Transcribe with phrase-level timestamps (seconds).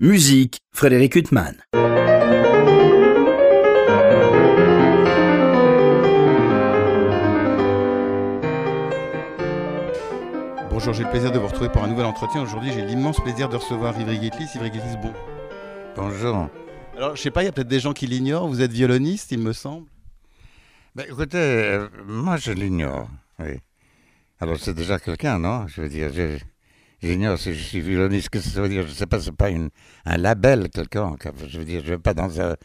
[0.00, 1.56] Musique, Frédéric Huttman.
[10.70, 12.42] Bonjour, j'ai le plaisir de vous retrouver pour un nouvel entretien.
[12.42, 14.48] Aujourd'hui, j'ai l'immense plaisir de recevoir Ivry Guetlis.
[14.54, 15.12] Ivry Guetlis, bon.
[15.96, 16.48] Bonjour.
[16.96, 18.48] Alors, je sais pas, il y a peut-être des gens qui l'ignorent.
[18.48, 19.86] Vous êtes violoniste, il me semble.
[20.94, 23.08] Ben, écoutez, euh, moi je l'ignore.
[23.38, 23.58] Oui.
[24.40, 25.66] Alors c'est déjà quelqu'un, non?
[25.68, 26.38] Je veux dire, je-
[27.02, 28.28] j'ignore si je suis violoniste.
[28.30, 29.70] Que ça veut dire Je sais pas, c'est pas une,
[30.04, 31.28] un label quelconque.
[31.46, 32.56] Je veux dire, je vais pas dans un,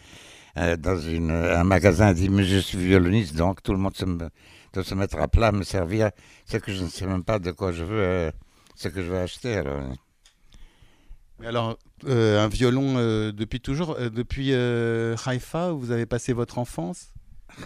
[0.57, 4.05] euh, dans une, un magasin dire mais je suis violoniste, donc tout le monde se
[4.05, 4.29] me-
[4.73, 6.11] doit se mettre à plat, me servir.
[6.45, 8.31] C'est que je ne sais même pas de quoi je veux, euh,
[8.75, 9.55] ce que je veux acheter.
[9.55, 9.81] Alors.
[11.39, 16.31] Mais Alors, euh, un violon euh, depuis toujours, euh, depuis Haïfa, où vous avez passé
[16.33, 17.11] votre enfance?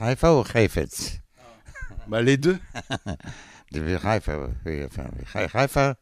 [0.02, 1.20] Haifa ou Haifetz?
[2.08, 2.58] Bah, les deux.
[3.72, 4.82] Depuis Haïfa, oui.
[4.86, 5.04] Enfin,
[5.54, 5.96] Haïfa,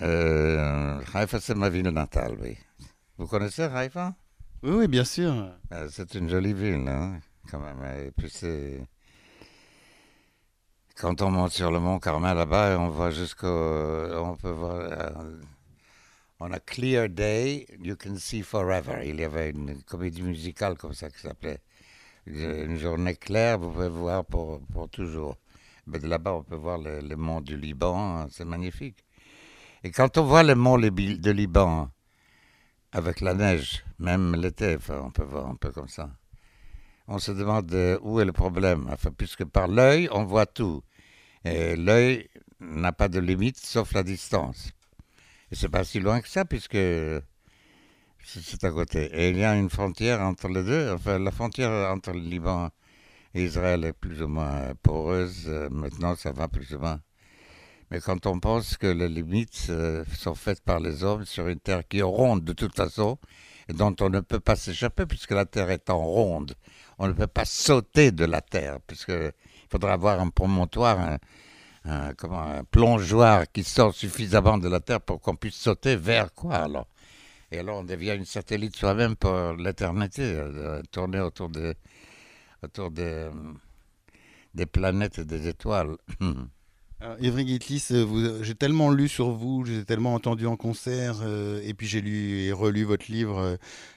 [0.00, 2.56] euh, Haïfa, c'est ma ville natale, oui.
[3.18, 4.14] Vous connaissez Haïfa
[4.62, 5.32] Oui, oui, bien sûr.
[5.72, 7.82] Euh, C'est une jolie ville, hein, quand même.
[8.06, 8.80] Et puis c'est...
[10.96, 13.46] Quand on monte sur le mont Carmel là-bas, on voit jusqu'au...
[13.48, 14.76] On peut voir...
[14.76, 15.40] euh,
[16.40, 19.02] on a Clear Day, You Can See Forever.
[19.04, 21.60] Il y avait une comédie musicale comme ça qui s'appelait.
[22.26, 25.36] Une journée claire, vous pouvez voir pour, pour toujours.
[25.86, 29.04] Mais de là-bas, on peut voir le, le mont du Liban, hein, c'est magnifique.
[29.84, 31.90] Et quand on voit le mont de Liban
[32.92, 36.10] avec la neige, même l'été, enfin, on peut voir un peu comme ça,
[37.08, 38.88] on se demande euh, où est le problème?
[38.92, 40.82] Enfin, puisque par l'œil, on voit tout.
[41.44, 42.28] Et l'œil
[42.60, 44.70] n'a pas de limite sauf la distance.
[45.50, 47.22] Et c'est pas si loin que ça, puisque c'est
[48.20, 49.10] c'est à côté.
[49.12, 50.92] Et il y a une frontière entre les deux.
[50.92, 52.70] Enfin, la frontière entre le Liban
[53.34, 55.44] et Israël est plus ou moins poreuse.
[55.48, 57.00] Euh, Maintenant, ça va plus ou moins.
[57.92, 61.60] Mais quand on pense que les limites euh, sont faites par les hommes sur une
[61.60, 63.18] terre qui est ronde de toute façon,
[63.68, 66.54] et dont on ne peut pas s'échapper, puisque la terre étant ronde,
[66.98, 69.32] on ne peut pas sauter de la terre, puisque il
[69.70, 71.18] faudra avoir un promontoire, un,
[71.84, 76.32] un- comment, un plongeoir qui sort suffisamment de la terre pour qu'on puisse sauter vers
[76.32, 76.86] quoi alors?
[77.50, 81.74] Et alors on devient une satellite soi-même pour l'éternité, euh, tourner autour des,
[82.62, 83.28] autour des,
[84.54, 85.96] des planètes et des étoiles.
[87.02, 91.16] Alors, Ivry Guitlis, euh, vous- j'ai tellement lu sur vous, j'ai tellement entendu en concert,
[91.22, 93.56] euh, et puis j'ai lu et relu votre livre euh,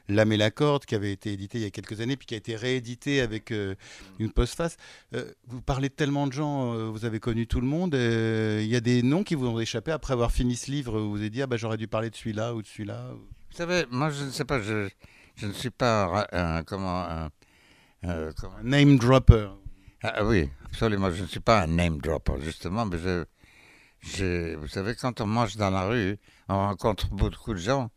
[0.10, 2.34] L'âme et la corde, qui avait été édité il y a quelques années, puis qui
[2.34, 3.76] a été réédité avec euh,
[4.20, 4.78] une postface.
[5.14, 7.94] Euh, vous parlez de tellement de gens, euh, vous avez connu tout le monde.
[7.94, 11.00] euh, Il y a des noms qui vous ont échappé après avoir fini ce livre.
[11.00, 13.10] Vous vous êtes dit, ah, bah, j'aurais dû parler de celui-là ou de celui-là.
[13.14, 14.90] Vous savez, moi je ne sais pas, je,
[15.36, 16.28] je ne suis pas
[16.68, 17.06] comment,
[18.04, 19.48] euh, comment- Un name dropper.
[20.04, 21.12] Ah oui, absolument.
[21.12, 22.98] Je ne suis pas un name dropper, justement, mais
[24.02, 26.18] je, vous savez, quand on marche dans la rue,
[26.50, 27.90] on rencontre beaucoup de gens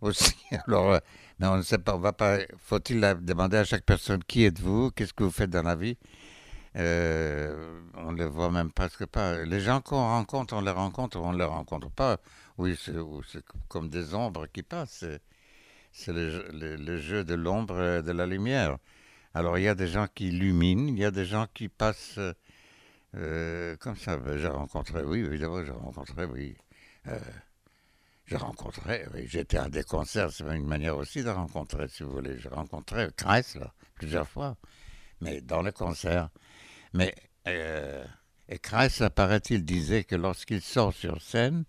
[0.00, 0.34] aussi.
[0.68, 0.98] Alors, euh,
[1.38, 2.38] mais on ne sait pas, on va pas.
[2.58, 5.98] Faut-il demander à chaque personne qui êtes-vous, qu'est-ce que vous faites dans la vie?
[6.76, 9.44] Euh, On ne les voit même presque pas.
[9.44, 12.18] Les gens qu'on rencontre, on les rencontre on ne les rencontre pas.
[12.58, 12.94] Oui, c'est
[13.68, 15.04] comme des ombres qui passent.
[15.92, 18.76] C'est- le, le- le jeu de l'ombre et de la lumière.
[19.36, 22.16] Alors, il y a des gens qui illuminent, il y a des gens qui passent
[22.16, 22.32] euh,
[23.16, 24.16] euh, comme ça.
[24.16, 26.56] Ben, j'ai rencontré, oui, évidemment, j'ai rencontré, oui.
[27.06, 27.18] Euh,
[28.24, 32.12] j'ai rencontré, oui, j'étais à des concerts, c'est une manière aussi de rencontrer, si vous
[32.12, 32.38] voulez.
[32.38, 33.66] J'ai rencontré Kreisler
[33.96, 34.56] plusieurs fois,
[35.20, 36.30] mais dans les concerts.
[36.94, 37.14] Mais,
[37.46, 38.06] euh,
[38.48, 41.66] et Kreisler, paraît-il, disait que lorsqu'il sort sur scène,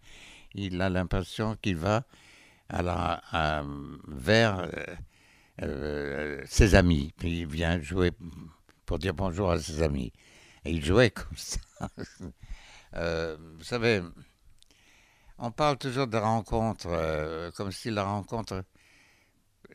[0.54, 2.06] il a l'impression qu'il va
[2.70, 3.66] à la,
[4.08, 4.70] vers
[5.62, 7.14] euh, ses amis.
[7.18, 8.12] Puis il vient jouer
[8.86, 10.12] pour dire bonjour à ses amis.
[10.66, 11.60] Et il jouait comme ça.
[12.96, 14.02] Euh, vous savez,
[15.38, 18.64] on parle toujours de rencontres, euh, comme si la rencontre.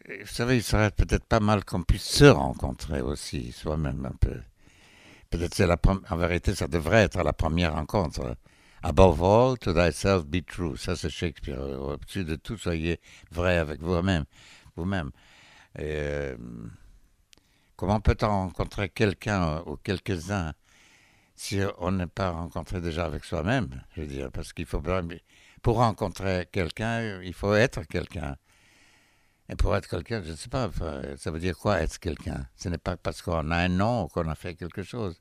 [0.08, 4.40] Vous savez, il serait peut-être pas mal qu'on puisse se rencontrer aussi, soi-même un peu.
[5.30, 5.76] Peut-être c'est la
[6.10, 8.36] en vérité, ça devrait être la première rencontre.
[8.82, 10.76] Above all, to thyself be true.
[10.76, 11.60] Ça, c'est Shakespeare.
[11.60, 13.00] Au-dessus de tout, soyez
[13.30, 14.24] vrai avec vous-même.
[14.74, 15.12] Vous-même.
[15.78, 16.36] Euh,
[17.76, 20.52] comment peut-on rencontrer quelqu'un ou quelques-uns
[21.34, 25.02] si on n'est pas rencontré déjà avec soi-même Je veux dire, parce qu'il faut bien-
[25.62, 28.36] pour rencontrer quelqu'un, il faut être quelqu'un.
[29.48, 30.70] Et pour être quelqu'un, je ne sais pas,
[31.16, 32.46] ça veut dire quoi être quelqu'un?
[32.56, 35.20] Ce n'est pas parce qu'on a un nom qu'on a fait quelque chose.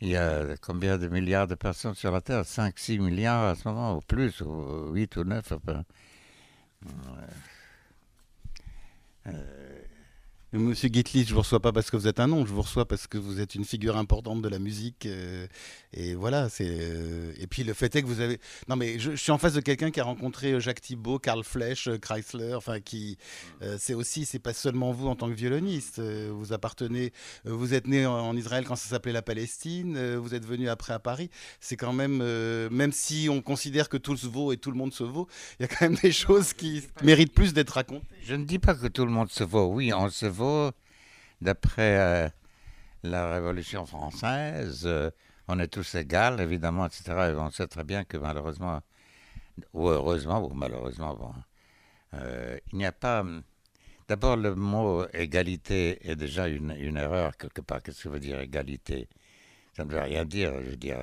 [0.00, 2.44] Il y a combien de milliards de personnes sur la Terre?
[2.46, 5.52] 5, 6 milliards à ce moment, ou plus, ou 8 ou 9.
[5.52, 5.84] Enfin.
[6.86, 7.26] Euh,
[9.24, 9.89] Vous
[10.52, 12.84] Monsieur Gitli, je vous reçois pas parce que vous êtes un nom, je vous reçois
[12.84, 15.06] parce que vous êtes une figure importante de la musique.
[15.06, 15.46] euh,
[15.92, 16.66] et voilà, c'est.
[16.68, 18.40] euh, et puis le fait est que vous avez.
[18.68, 21.20] Non, mais je, je suis en face de quelqu'un qui a rencontré euh, Jacques Thibault,
[21.20, 22.54] Karl Flesch, euh, Chrysler.
[22.54, 23.16] Enfin, qui.
[23.62, 26.00] euh, c'est aussi, c'est pas seulement vous en tant que violoniste.
[26.00, 27.12] vous appartenez.
[27.44, 30.16] vous êtes né en, en Israël quand ça s'appelait la Palestine.
[30.16, 31.30] vous êtes venu après à Paris.
[31.60, 32.16] C'est quand même.
[32.72, 35.28] même si on considère que tout se vaut et tout le monde se vaut,
[35.60, 38.04] il y a quand même des choses qui méritent plus d'être racontées.
[38.24, 39.66] Je ne dis pas que tout le monde se vaut.
[39.72, 40.39] Oui, on se vaut
[41.40, 42.28] d'après euh,
[43.02, 44.82] la Révolution française.
[44.86, 45.10] euh,
[45.48, 47.30] on est tous égaux, évidemment, etc.
[47.30, 48.80] Et on sait très bien que malheureusement,
[49.74, 51.34] ou heureusement, ou malheureusement, bon,
[52.14, 53.24] euh, il n'y a pas.
[54.08, 57.82] D'abord, le mot égalité est déjà une, erreur quelque part.
[57.82, 59.08] Qu'est-ce que veut dire égalité?
[59.76, 60.52] Ça ne veut rien dire.
[60.64, 60.98] Je veux dire,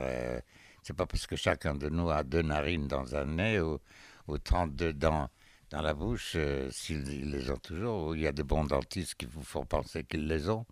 [0.83, 3.79] c'est pas parce que chacun de nous a deux narines dans un nez ou,
[4.27, 5.29] ou 32 dents
[5.69, 9.15] dans la bouche, euh, s'ils les ont toujours, ou il y a des bons dentistes
[9.15, 10.65] qui vous font penser qu'ils les ont.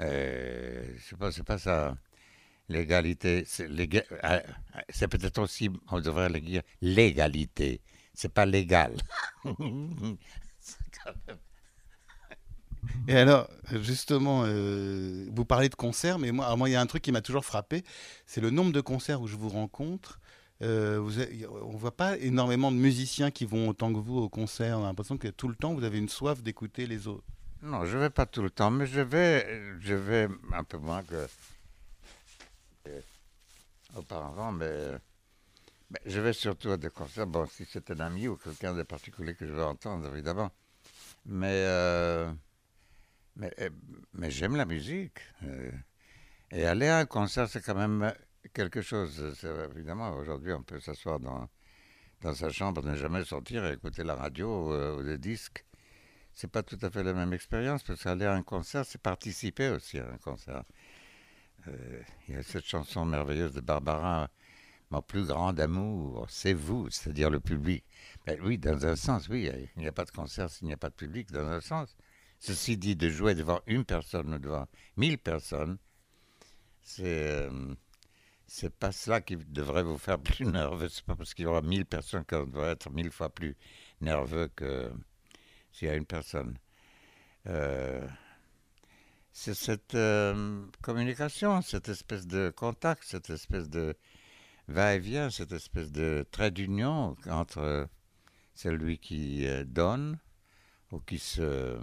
[0.00, 1.96] Euh, c'est pas, c'est pas ça.
[2.68, 4.40] L'égalité, c'est l'éga- euh,
[4.76, 7.80] euh, c'est peut-être aussi, on devrait le dire, l'égalité.
[8.14, 8.96] C'est pas légal.
[13.08, 13.48] Et alors,
[13.82, 17.44] justement, vous parlez de concerts, mais moi, il y a un truc qui m'a toujours
[17.44, 17.82] frappé,
[18.26, 20.20] c'est le nombre de concerts où je vous rencontre.
[20.60, 21.20] Euh, vous
[21.62, 24.78] on ne voit pas énormément de musiciens qui vont autant que vous au concert.
[24.78, 27.24] On a l'impression que tout le temps, vous avez une soif d'écouter les autres.
[27.62, 31.02] Non, je vais pas tout le temps, mais je vais, je vais un peu moins
[31.02, 31.26] que
[33.96, 34.98] auparavant, mais,
[36.04, 37.26] je vais surtout à des concerts.
[37.26, 40.50] Bon, si c'est un ami ou quelqu'un de particulier que je veux entendre, évidemment.
[41.26, 42.30] Mais, euh,
[43.42, 43.70] euh,
[44.12, 45.18] mais j'aime la musique.
[45.44, 45.70] euh,
[46.50, 48.12] et aller à un concert, c'est quand même
[48.52, 49.36] quelque chose.
[49.74, 51.48] Évidemment, aujourd'hui, on peut s'asseoir dans,
[52.22, 55.64] dans sa chambre, ne jamais sortir et écouter la radio euh, ou des disques
[56.38, 59.70] c'est pas tout à fait la même expérience parce qu'aller à un concert, c'est participer
[59.70, 60.62] aussi à un concert.
[61.66, 64.30] Euh, Il y a cette chanson merveilleuse de Barbara,
[64.92, 67.84] Mon plus grand amour, c'est vous, c'est-à-dire le public.
[68.24, 70.76] Ben oui, dans un sens, oui, il n'y a pas de concert s'il n'y a
[70.76, 71.96] pas de public, dans un sens.
[72.38, 75.76] Ceci dit, de jouer devant une personne ou devant mille personnes,
[76.82, 77.74] c'est euh,
[78.48, 80.88] c'est pas cela qui devrait vous faire plus nerveux.
[80.88, 83.56] C'est pas parce qu'il y aura mille personnes qu'on doit être mille fois plus
[84.00, 84.90] nerveux que
[85.72, 86.58] s'il y a une personne.
[87.46, 88.06] Euh,
[89.32, 93.94] c'est cette euh, communication, cette espèce de contact, cette espèce de
[94.66, 97.88] va-et-vient, cette espèce de trait d'union entre
[98.54, 100.18] celui qui euh, donne
[100.90, 101.78] ou qui se,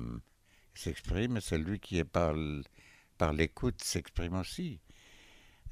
[0.74, 2.34] s'exprime et celui qui par
[3.34, 4.82] l'écoute s'exprime aussi.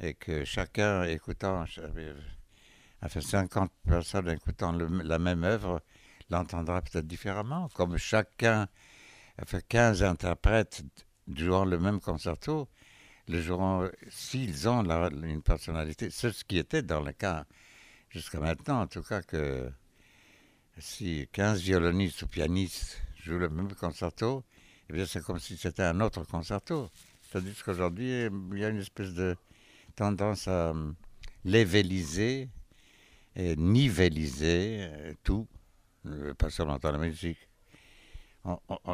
[0.05, 1.63] Et que chacun écoutant,
[3.01, 5.81] enfin 50 personnes écoutant la même œuvre,
[6.29, 8.67] l'entendra peut-être différemment, comme chacun,
[9.41, 10.83] enfin 15 interprètes
[11.33, 12.67] jouant le même concerto,
[13.29, 17.45] le joueront, s'ils ont la- une personnalité, c'est ce qui était dans le cas
[18.09, 19.71] jusqu'à maintenant, en tout cas que
[20.79, 24.43] si 15 violonistes ou pianistes jouent le même concerto,
[24.89, 26.89] eh bien c'est comme si c'était un autre concerto.
[27.31, 29.35] Tandis qu'aujourd'hui, il y a une espèce de
[29.95, 30.91] tendance à euh,
[31.45, 32.49] léveliser
[33.35, 35.47] et nivelliser euh, tout,
[36.37, 37.47] pas seulement dans la musique.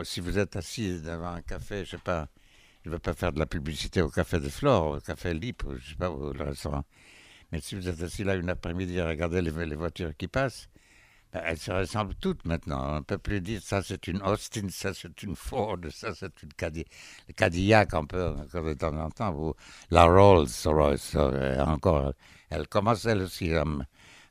[0.04, 2.28] Si vous êtes assis devant un café, je sais pas,
[2.84, 5.76] je ne vais pas faire de la publicité au café de Flore, au café Libre,
[5.78, 6.86] je sais pas, au restaurant.
[7.52, 10.70] Mais si vous êtes assis là une après-midi à regarder les, voitures qui passent,
[11.32, 12.94] elles se ressemblent toutes maintenant.
[12.94, 16.42] On ne peut plus dire ça c'est une Austin, ça c'est une Ford, ça c'est
[16.44, 16.86] une Cadi-
[17.36, 19.54] Cadillac, on peut encore de temps en temps, ou
[19.92, 22.14] la Rolls Royce, euh, encore.
[22.50, 23.64] Elle commence elle aussi à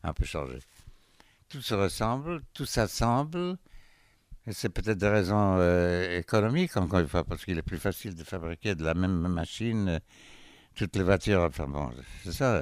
[0.03, 0.59] un peu changer.
[1.49, 3.57] Tout se ressemble, tout s'assemble.
[4.51, 8.25] C'est peut-être des raisons euh, économiques, encore une fois, parce qu'il est plus facile de
[8.25, 9.99] fabriquer de la même machine euh,
[10.75, 11.43] toutes les voitures.
[11.43, 11.91] Enfin bon,
[12.25, 12.57] c'est ça.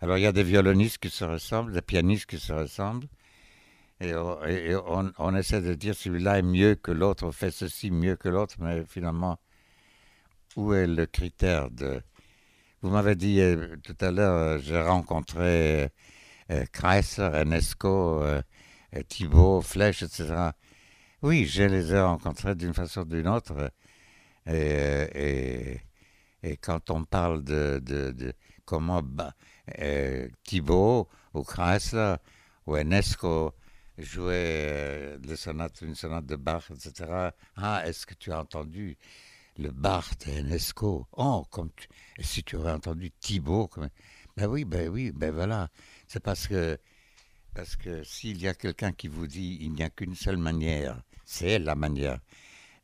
[0.00, 3.08] Alors il y a des violonistes qui se ressemblent, des pianistes qui se ressemblent.
[4.00, 8.28] Et, on, on- essaie de dire celui-là est mieux que l'autre, fait ceci mieux que
[8.28, 9.38] l'autre, mais finalement,
[10.56, 12.02] où est le critère de...
[12.82, 15.90] Vous m'avez dit euh, tout à l'heure, euh, j'ai rencontré
[16.50, 18.22] euh, Chrysler, Enesco,
[19.08, 20.52] Thibault, Flèche, etc.
[21.22, 23.70] Oui, je les ai rencontrés d'une façon ou d'une autre.
[24.46, 25.80] Et,
[26.42, 28.32] et, quand on parle de, de, de
[28.64, 29.34] comment bah,
[30.44, 32.16] Thibault ou Chrysler
[32.66, 33.54] ou Enesco
[33.98, 37.30] jouaient euh, les sonates, une sonate de Bach, etc.
[37.56, 38.96] Ah, est-ce que tu as entendu
[39.58, 41.70] le Bach de Enesco Oh, comme
[42.20, 43.88] si tu aurais entendu Thibault comme...
[44.36, 45.68] Ben oui, ben oui, ben voilà.
[46.06, 46.78] C'est parce que
[47.54, 51.02] parce que s'il y a quelqu'un qui vous dit il n'y a qu'une seule manière,
[51.24, 52.20] c'est la manière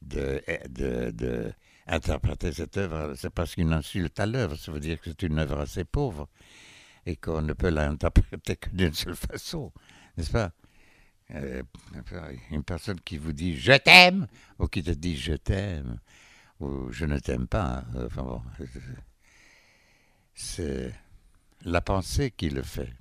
[0.03, 1.53] de, de, de
[1.87, 5.39] interpréter cette œuvre, c'est parce qu'une insulte à l'œuvre, ça veut dire que c'est une
[5.39, 6.29] œuvre assez pauvre
[7.07, 9.73] et qu'on ne peut l'interpréter que d'une seule façon,
[10.17, 10.53] n'est-ce pas?
[11.35, 11.63] Euh,
[12.51, 14.27] Une personne qui vous dit je t'aime
[14.59, 15.99] ou qui te dit je t'aime
[16.61, 18.43] ou je ne t'aime pas, hein, enfin bon,
[20.35, 20.93] c'est
[21.65, 22.93] la pensée qui le fait.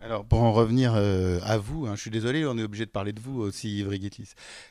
[0.00, 2.90] Alors, pour en revenir euh, à vous, hein, je suis désolé, on est obligé de
[2.90, 4.10] parler de vous aussi, Ivry.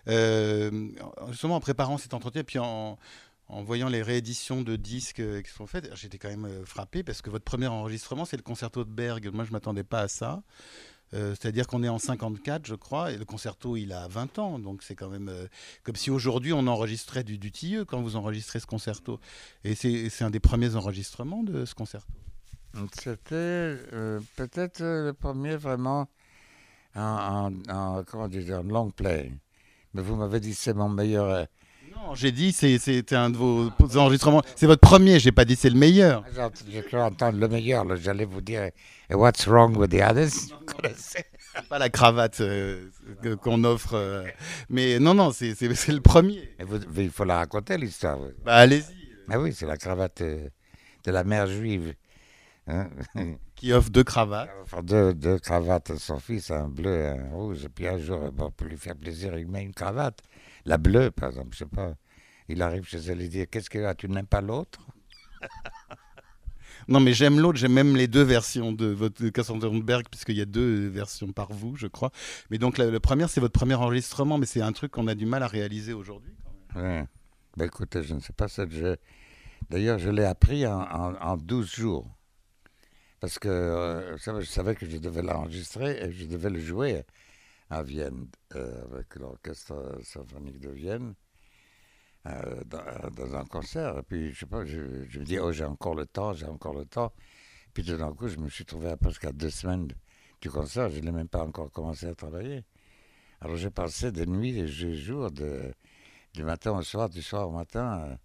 [0.07, 0.89] Euh,
[1.29, 2.97] justement, en préparant cet entretien, puis en,
[3.49, 7.43] voyant les rééditions de disques qui sont faites, j'étais quand même frappé parce que votre
[7.43, 9.29] premier enregistrement, c'est le concerto de Berg.
[9.33, 10.43] Moi, je ne m'attendais pas à ça.
[11.11, 14.59] C'est-à-dire qu'on est en 54, je crois, et le concerto, il a 20 ans.
[14.59, 15.31] Donc, c'est quand même
[15.83, 19.19] comme si aujourd'hui, on enregistrait du, du tilleux quand vous enregistrez ce concerto.
[19.63, 22.11] Et c'est un des premiers enregistrements de ce concerto.
[22.93, 26.07] C'était euh, peut-être le premier vraiment
[26.95, 27.51] en,
[28.05, 28.29] comment
[28.63, 29.31] long play.
[29.93, 31.47] Mais vous m'avez dit c'est mon meilleur.
[31.97, 34.41] Euh, non, j'ai dit c'était un de vos enregistrements.
[34.55, 36.23] C'est votre premier, j'ai pas dit c'est le meilleur.
[36.37, 37.85] Ah, j'ai cru entendre le meilleur.
[37.97, 38.69] J'allais vous dire
[39.09, 40.53] What's wrong with the others?
[41.69, 42.89] Pas la cravate euh,
[43.41, 44.25] qu'on offre.
[44.69, 46.55] mais non, non, c'est le premier.
[46.97, 48.19] il faut la raconter l'histoire.
[48.45, 48.83] Bah, allez-y.
[49.29, 51.93] Ah oui, c'est la cravate de la mère juive.
[52.67, 52.89] Hein?
[53.55, 54.49] qui offre deux cravates.
[54.63, 57.65] Enfin, deux, deux, cravates à son fils, un bleu et un rouge.
[57.65, 60.19] Et puis un jour, bon, pour lui faire plaisir, il met une cravate.
[60.67, 61.93] La bleue, par exemple, je sais pas.
[62.49, 64.85] Il arrive chez elle et dit Qu'est-ce que là Tu n'aimes pas l'autre?
[66.89, 67.57] Non, mais j'aime l'autre.
[67.57, 69.21] J'aime même les deux versions de votre
[69.81, 72.11] Berg, puisqu'il y a deux versions par vous, je crois.
[72.49, 75.25] Mais donc, le, premier, c'est votre premier enregistrement, mais c'est un truc qu'on a du
[75.25, 76.33] mal à réaliser aujourd'hui.
[76.75, 77.01] Oui.
[77.57, 78.65] Ben, écoutez, je ne sais pas ça.
[78.69, 78.95] Je...
[79.69, 82.07] D'ailleurs, je l'ai appris en, en, en 12 jours
[83.19, 87.03] parce que euh, je savais que je devais l'enregistrer et je devais le jouer
[87.69, 91.15] à Vienne euh, avec l'orchestre symphonique de Vienne
[92.25, 93.97] euh, dans, un concert.
[93.99, 96.73] Et puis, je sais pas, je, me dis, oh, j'ai encore le temps, j'ai encore
[96.73, 97.13] le temps.
[97.73, 99.87] Puis tout d'un coup, je me suis trouvé à presque à deux semaines
[100.41, 102.63] du concert, je n'ai même pas encore commencé à travailler.
[103.41, 108.17] Alors j'ai passé des nuits, des jours, du matin au soir, du soir au matin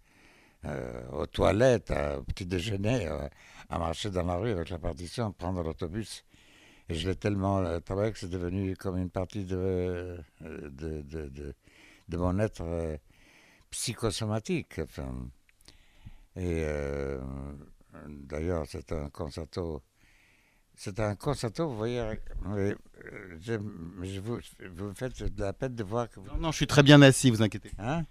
[0.64, 3.28] euh, aux toilettes, au petit déjeuner, euh,
[3.68, 6.24] à marcher dans la rue avec la partition, prendre l'autobus.
[6.92, 11.54] Et je l'ai tellement euh, travaillé que c'est devenu comme une partie de, de, de,
[12.08, 12.98] de, mon être
[13.70, 14.78] psychosomatique.
[14.78, 15.28] Enfin,
[16.36, 16.66] et
[18.06, 19.82] d'ailleurs, c'est un concerto.
[20.74, 22.18] C'est un concerto, vous voyez,
[23.40, 24.38] je, vous,
[24.74, 26.26] vous faites de la peine de voir que vous...
[26.26, 27.70] Non, non, je suis très bien assis, vous inquiétez.
[27.78, 28.04] Hein?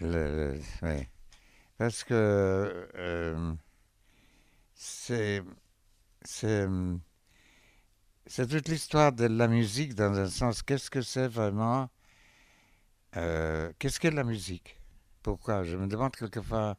[0.00, 1.06] Le, oui.
[1.76, 3.54] Parce que euh,
[4.74, 5.42] c'est
[6.24, 6.66] c'est
[8.28, 10.62] toute l'histoire de la musique dans un sens.
[10.62, 11.90] Qu'est-ce que c'est vraiment
[13.16, 14.78] euh, Qu'est-ce qu'est la musique?
[15.22, 15.64] Pourquoi?
[15.64, 16.76] Je me demande quelquefois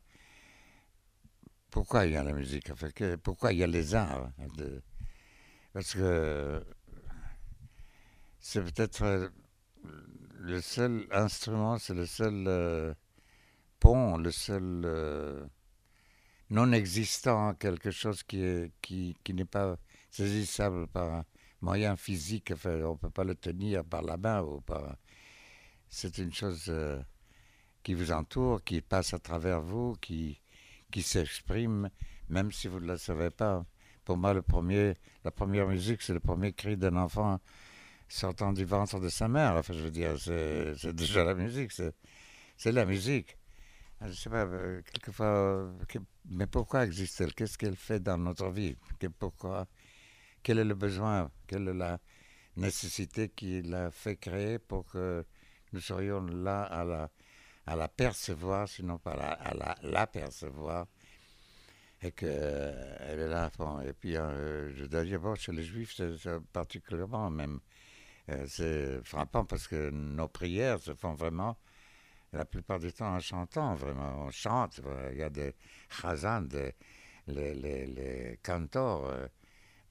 [1.72, 4.32] pourquoi il y a la musique, que, pourquoi il y a les arts.
[4.58, 4.82] De,
[5.74, 6.64] parce que
[8.40, 9.32] c'est peut-être
[10.40, 12.94] le seul instrument, c'est le seul euh,
[13.80, 15.46] pont, le seul euh,
[16.50, 19.78] non existant, quelque chose qui n'est qui, qui pas
[20.10, 21.24] saisissable par
[21.62, 24.96] moyen physique, enfin, on ne peut pas le tenir par la main ou par...
[25.90, 27.02] C'est une chose euh,
[27.84, 30.40] qui vous entoure, qui passe à travers vous, qui,
[30.92, 31.90] qui s'exprime,
[32.30, 33.66] même si vous ne le savez pas.
[34.06, 37.40] Pour moi, le premier, la première musique, c'est le premier cri d'un enfant
[38.08, 39.54] sortant du ventre de sa mère.
[39.56, 43.38] Enfin, je veux dire, c'est déjà la musique, c'est la musique.
[44.02, 45.72] Ah, je ne sais pas, euh, quelquefois, euh,
[46.30, 47.34] mais pourquoi existe-t-elle?
[47.34, 48.78] Qu'est-ce qu'elle fait dans notre vie?
[49.20, 49.68] Pourquoi
[50.44, 52.00] Quel est le besoin Quelle est la
[52.56, 55.26] nécessité qui l'a fait créer pour que
[55.74, 57.10] nous serions là à la,
[57.66, 60.88] à la percevoir, sinon pas à la, la, percevoir
[62.02, 63.52] et qu'elle est là.
[63.86, 67.60] et puis, euh, je dois dire, chez les Juifs, c'est particulièrement même.
[68.48, 71.58] c'est frappant parce que nos prières se font vraiment
[72.34, 74.26] la plupart du temps en chantant, vraiment.
[74.26, 74.82] On chante,
[75.12, 75.56] il y a des
[75.90, 76.74] chazans, des,
[77.28, 79.08] les, les, cantors.
[79.10, 79.28] Euh,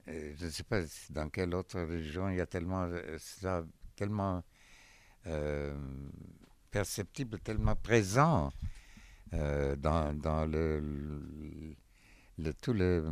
[0.09, 3.65] je ne sais pas dans quelle autre région il y a tellement, euh, ça,
[3.97, 4.43] tellement
[5.27, 5.77] euh,
[6.71, 8.53] perceptible, tellement présent
[9.31, 10.81] dans, dans le,
[12.39, 13.05] le, tout le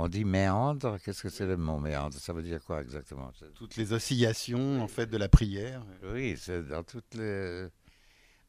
[0.00, 2.14] on dit méandre, qu'est-ce que c'est le mot méandre?
[2.14, 3.32] Ça veut dire quoi exactement?
[3.56, 5.84] Toutes les oscillations en fait de la prière.
[6.04, 7.66] Oui, c'est dans toutes les.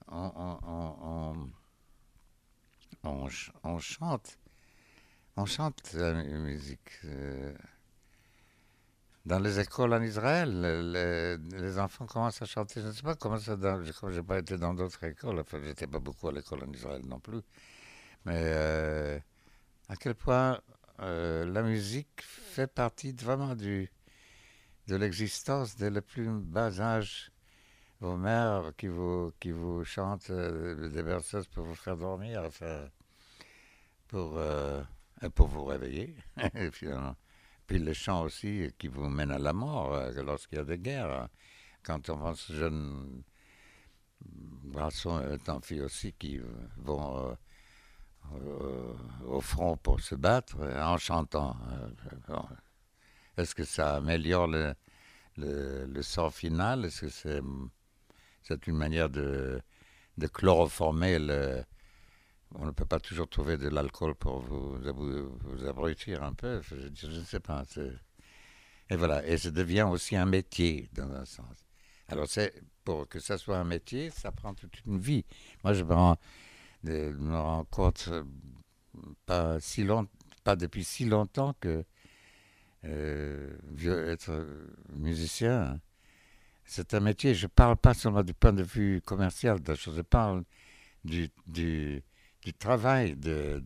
[0.08, 1.42] On,
[3.04, 4.38] on, chante,
[5.40, 7.00] on chante la musique.
[7.06, 7.54] Euh,
[9.26, 12.82] dans les écoles en Israël, les, enfants commencent à chanter.
[12.82, 13.56] Je ne sais pas comment ça.
[13.56, 15.40] Dans, je n'ai pas été dans d'autres écoles.
[15.40, 17.42] Enfin, j'étais pas beaucoup à l'école en Israël non plus.
[18.26, 19.20] Mais euh,
[19.88, 20.60] à quel point
[21.02, 23.90] euh, la musique fait partie vraiment du,
[24.88, 27.32] de l'existence dès le plus bas âge.
[28.02, 32.88] Vos mères qui vous, qui vous chantent euh, des berceuses pour vous faire dormir, enfin,
[34.08, 34.82] pour, euh,
[35.36, 36.16] pour vous réveiller,
[36.72, 37.16] finalement.
[37.68, 40.80] Puis le chant aussi qui vous mène à la mort euh, lorsqu'il y a des
[40.80, 41.28] guerres.
[41.84, 43.24] Quand on pense jeunes
[44.66, 46.40] garçons et tant filles aussi qui
[46.78, 47.38] vont
[49.26, 51.56] au front pour se battre en chantant.
[53.38, 54.76] Est-ce que ça améliore le,
[55.38, 56.86] le, sort final?
[56.86, 57.42] Est-ce que
[58.44, 59.62] c'est une manière de
[60.34, 61.64] chloroformer le.
[62.56, 66.62] On ne peut pas toujours trouver de l'alcool pour vous, vous, abrutir un peu.
[66.62, 67.64] Je, ne sais pas.
[68.90, 69.26] Et voilà.
[69.28, 71.66] Et ça devient aussi un métier, dans un sens.
[72.08, 72.28] Alors,
[72.84, 75.26] pour que ça soit un métier, ça prend toute une vie.
[75.64, 76.18] Moi, je me rends,
[76.84, 78.24] me rends compte, euh,
[79.28, 80.08] pas, si long,
[80.44, 81.86] pas depuis si longtemps que
[82.86, 83.58] euh,
[84.12, 84.48] être
[84.96, 85.80] musicien,
[86.66, 87.36] c'est un métier.
[87.36, 90.44] Je ne parle pas seulement du point de vue commercial je parle
[91.04, 91.30] du,
[92.44, 93.62] du travail, de,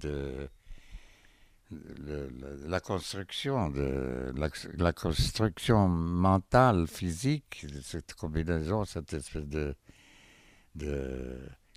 [2.66, 4.34] la construction, de
[4.78, 9.76] la, construction mentale, physique, cette combinaison, cette espèce de,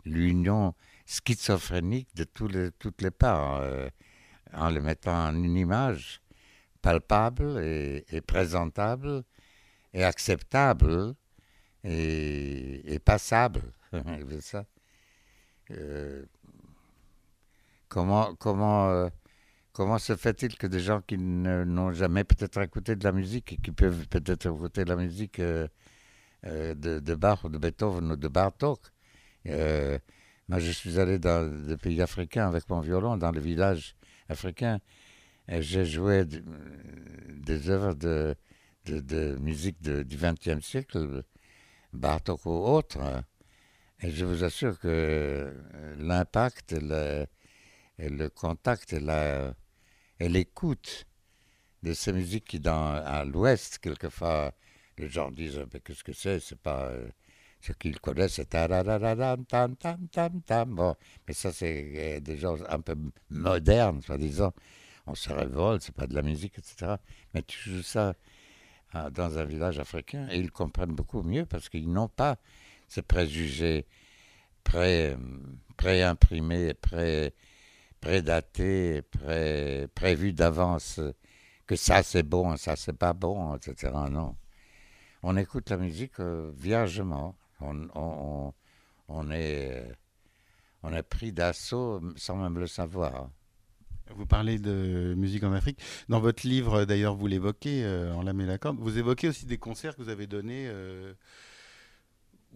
[0.05, 0.75] l'union
[1.05, 3.89] schizophrénique de tous les, toutes les parts, euh,
[4.53, 6.21] en les mettant en une image
[6.81, 9.25] palpable et, présentable
[9.93, 11.15] et acceptable
[11.83, 13.63] et, passable.
[14.41, 14.67] ça.
[15.73, 16.25] Euh,
[17.89, 19.09] comment comment euh,
[19.73, 23.57] comment se fait-il que des gens qui n'ont jamais peut-être écouté de la musique et
[23.59, 25.69] qui peuvent peut-être écouter de la musique euh,
[26.43, 28.81] de, de Bach ou de Beethoven ou de Bartok
[30.49, 33.97] moi, je suis allé dans des pays africains avec mon violon, dans les villages
[34.29, 34.79] africains
[35.49, 38.35] j'ai joué des œuvres de,
[38.85, 41.23] de, musique du XXe siècle,
[41.93, 42.99] Bartok ou autres.
[44.03, 45.53] Et je vous assure que
[45.99, 46.75] l'impact,
[47.99, 51.07] et le contact et l'écoute
[51.83, 54.53] de ces musiques qui, dans, à l'ouest, quelquefois,
[54.99, 56.41] les gens disent Qu'est-ce que c'est?
[56.41, 56.87] C'est pas.
[56.87, 57.09] Euh,
[57.61, 60.95] ce qu'ils connaissent, c'est tam, tam, tam, Bon,
[61.27, 62.97] mais ça, c'est euh, des gens un peu
[63.31, 64.53] modernes, soi-disant
[65.07, 66.97] on se révolte, c'est pas de la musique, etc.
[67.33, 68.15] Mais tu joues ça
[68.95, 72.39] euh, dans un village africain et ils comprennent beaucoup mieux parce qu'ils n'ont pas
[72.89, 73.87] ces préjugés
[74.65, 75.17] pré,
[76.03, 77.35] imprimés pré,
[78.01, 81.01] prédatés, pré, prévus d'avance
[81.67, 83.93] que ça c'est bon, ça c'est pas bon, etc.
[84.11, 84.37] Non.
[85.23, 87.37] On écoute la musique euh, viergement.
[87.61, 88.53] On, on,
[89.09, 89.91] on, est,
[90.83, 93.31] on est pris d'assaut sans même le savoir.
[94.15, 95.81] Vous parlez de musique en Afrique.
[96.09, 98.79] Dans votre livre, d'ailleurs, vous l'évoquez, euh, en lame et la corde.
[98.79, 101.13] Vous évoquez aussi des concerts que vous avez donnés euh,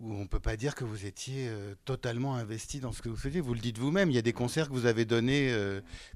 [0.00, 3.08] où on ne peut pas dire que vous étiez euh, totalement investi dans ce que
[3.08, 3.40] vous faisiez.
[3.40, 5.54] Vous le dites vous-même, il y a des concerts que vous avez donnés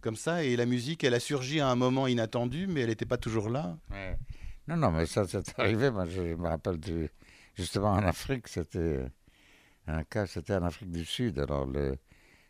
[0.00, 3.06] comme ça et la musique, elle a surgi à un moment inattendu, mais elle n'était
[3.06, 3.76] pas toujours là.
[4.66, 5.90] Non, non, mais ça, c'est arrivé.
[5.90, 6.78] Moi, je me rappelle
[7.54, 9.06] justement en Afrique, c'était
[9.86, 11.38] un cas, c'était en Afrique du Sud.
[11.38, 11.68] Alors,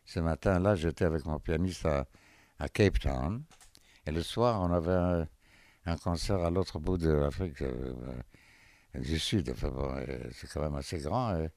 [0.04, 3.42] ce matin-là, j'étais avec mon pianiste à Cape Town.
[4.06, 5.26] Et le soir, on avait
[5.86, 8.12] un, concert à l'autre bout de l'Afrique euh, euh,
[8.94, 9.50] du Sud.
[9.50, 9.94] Enfin bon,
[10.32, 11.36] c'est quand même assez grand.
[11.36, 11.48] Et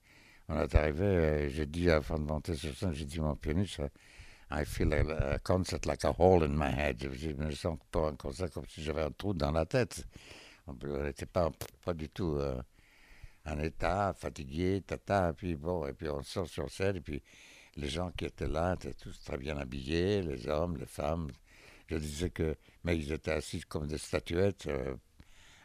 [0.50, 3.82] on est arrivé, j'ai dit, avant de monter sur scène, j'ai dit mon pianiste,
[4.50, 7.10] I feel a, concert like a hole in my head.
[7.14, 10.06] Je me sens pour un concert comme si j'avais un trou dans la tête.
[10.68, 10.74] On
[11.04, 11.52] n'était pas,
[11.84, 12.62] pas du tout euh,
[13.46, 15.32] en état, fatigué, tata.
[15.32, 17.22] Et puis bon, et puis on sort sur scène, et puis
[17.76, 21.30] les gens qui étaient là étaient tous très bien habillés, les hommes, les femmes.
[21.88, 24.68] Je disais que, mais ils étaient assis comme des statuettes.
[24.68, 24.96] Euh,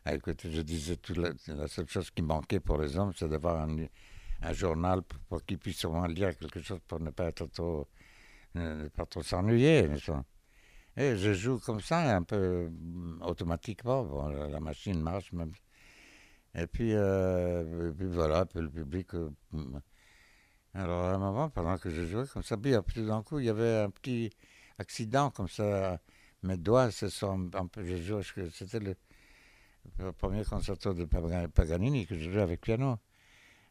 [0.07, 5.03] je disais que la, seule chose qui manquait pour les hommes, c'est d'avoir un, journal
[5.03, 7.89] pour, qu'ils puissent au moins lire quelque chose pour ne pas être trop,
[8.55, 9.89] ne pas trop s'ennuyer.
[10.97, 14.05] Et je joue comme ça, un peu mm, automatiquement.
[14.05, 15.53] Bon, la, machine marche même.
[16.55, 19.15] Et puis, euh, voilà, puis le public.
[19.15, 19.31] Euh,
[20.75, 23.47] alors à un moment, pendant que je jouais comme ça, puis tout d'un coup, il
[23.47, 24.31] y avait un petit
[24.79, 26.01] accident comme ça.
[26.43, 27.85] Mes doigts se sont un peu.
[27.87, 28.97] Je jouais, c'était
[30.19, 32.99] premier concerto de Paganini que je jouais avec piano.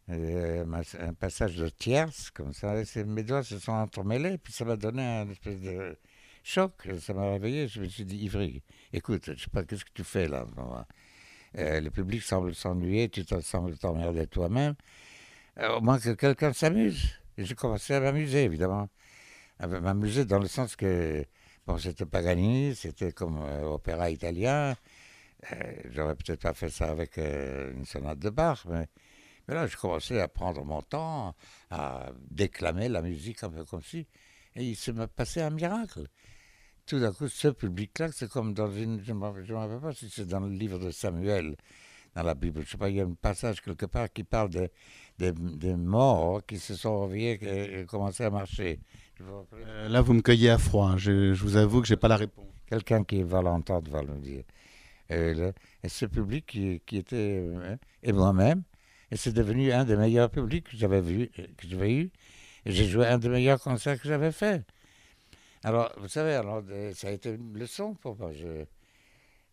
[0.08, 2.74] un passage de tierce, comme ça,
[3.06, 5.98] mes doigts se sont entremêlés, puis ça m'a donné un espèce de
[6.44, 6.88] choc.
[7.00, 7.68] Ça m'a réveillé.
[7.68, 10.46] Je me suis dit, Ivry, écoute, je sais pas, qu'est-ce que tu fais là
[11.54, 14.76] le public semble s'ennuyer, tu te sembles t'emmerder toi-même.
[15.58, 17.20] au moins que quelqu'un s'amuse.
[17.38, 18.90] Et j'ai commencé à m'amuser, évidemment.
[19.60, 21.26] À m'amuser dans le sens que,
[21.68, 24.76] bon, c'était Paganini, c'était comme opéra italien.
[25.92, 28.88] J'aurais peut-être pas fait ça avec une sonate de Bach, mais
[29.48, 31.36] mais là, je commençais à prendre mon temps,
[31.70, 34.08] à déclamer la musique un peu comme si.
[34.56, 36.08] Et il se m'a passé un miracle.
[36.86, 39.02] Tout d'un coup, ce public-là, c'est comme dans une.
[39.04, 39.26] Je ne me
[39.56, 41.56] rappelle pas si c'est dans le livre de Samuel,
[42.16, 42.62] dans la Bible.
[42.62, 44.70] Je ne sais pas, il y a un passage quelque part qui parle des
[45.32, 48.80] de, morts qui se sont réveillés et commencé à marcher.
[49.22, 50.96] Euh, là, vous me cueillez à froid.
[50.98, 52.48] Je, je vous avoue que je n'ai pas la réponse.
[52.66, 54.44] Quelqu'un qui va l'entendre va le dire.
[55.12, 55.34] Et,
[55.84, 57.44] et ce public qui, qui était.
[57.44, 58.64] Euh, et moi-même,
[59.12, 62.12] et c'est devenu un des meilleurs publics que j'avais vu, que j'avais eu.
[62.66, 64.64] Et j'ai joué un des meilleurs concerts que j'avais fait.
[65.64, 68.32] Alors, vous savez, alors, euh, ça a été une leçon pour moi.
[68.32, 68.66] Je,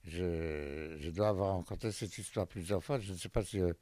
[0.05, 2.99] je, je dois avoir rencontré cette histoire plusieurs fois.
[2.99, 3.73] Je ne sais pas si euh,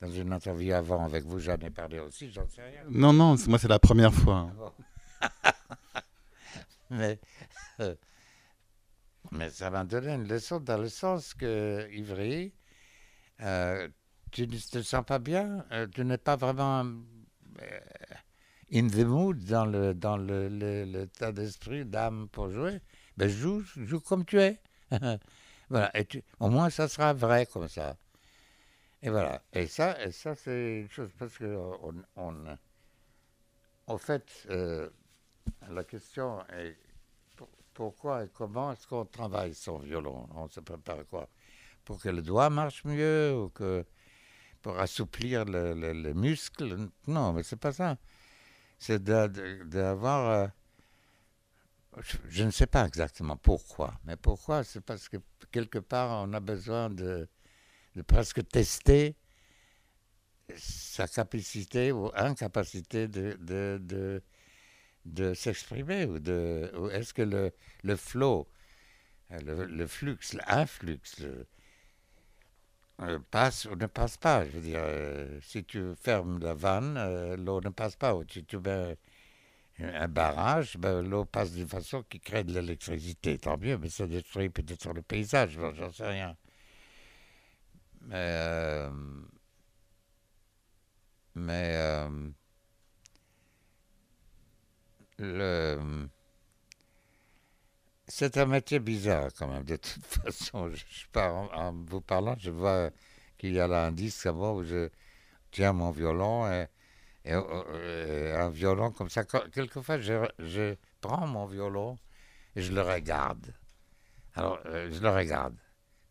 [0.00, 2.82] dans une interview avant avec vous, j'en ai parlé aussi, j'en sais rien.
[2.88, 4.50] Non, non, moi, c'est la première fois.
[6.90, 7.18] mais,
[7.80, 7.94] euh,
[9.36, 12.52] mais ça m'a donné une leçon dans le sens que Ivry,
[14.36, 17.80] tu ne te sens pas bien, euh, tu n'es pas vraiment euh,
[18.72, 22.80] in the mood, dans le, dans le, le, tas d'esprit, d'âme pour jouer,
[23.16, 24.60] ben joue, joue comme tu es.
[25.70, 25.92] voilà,
[26.40, 27.96] au moins ça sera vrai comme ça.
[29.02, 32.58] Et voilà, et ça, et ça c'est une chose, parce que on, on
[33.86, 34.90] en fait, euh,
[35.70, 36.76] la question est
[37.76, 40.26] pourquoi et comment est-ce qu'on travaille son violon?
[40.34, 41.28] On se prépare quoi?
[41.84, 43.84] Pour que le doigt marche mieux ou que
[44.62, 46.88] pour assouplir les muscles.
[47.06, 47.98] Non, mais c'est pas ça.
[48.78, 50.30] C'est d'avoir.
[50.30, 50.46] Euh,
[52.28, 55.18] je, ne sais pas exactement pourquoi, mais pourquoi C'est parce que
[55.52, 57.28] quelque part, on a besoin de,
[57.94, 59.16] de presque tester
[60.56, 64.22] sa capacité ou incapacité de, de,
[65.06, 67.52] de s'exprimer ou, de, est-ce que le,
[67.84, 68.46] le flow,
[69.30, 71.00] le, le flux, l'influx,
[73.02, 74.44] euh, passe ou ne passe pas?
[74.46, 78.14] Je veux dire, euh, si tu fermes la vanne, euh, l'eau ne passe pas.
[78.14, 78.96] Ou si tu mets
[79.80, 83.38] un barrage, ben, l'eau passe d'une façon qui crée de l'électricité.
[83.38, 86.36] Tant mieux, mais ça détruit peut-être le paysage, j'en sais rien.
[88.02, 88.88] Mais.
[91.34, 92.06] mais.
[98.08, 100.70] C'est un métier bizarre quand même, de toute façon.
[100.70, 102.90] Je, pars en, vous parlant, je vois
[103.38, 104.88] qu'il y a là un disque où je
[105.50, 106.66] tiens mon violon et,
[107.32, 109.24] un violon comme ça.
[109.24, 111.98] Quelquefois, je, prends mon violon
[112.54, 113.52] et je le regarde.
[114.34, 115.56] Alors, euh, je le regarde.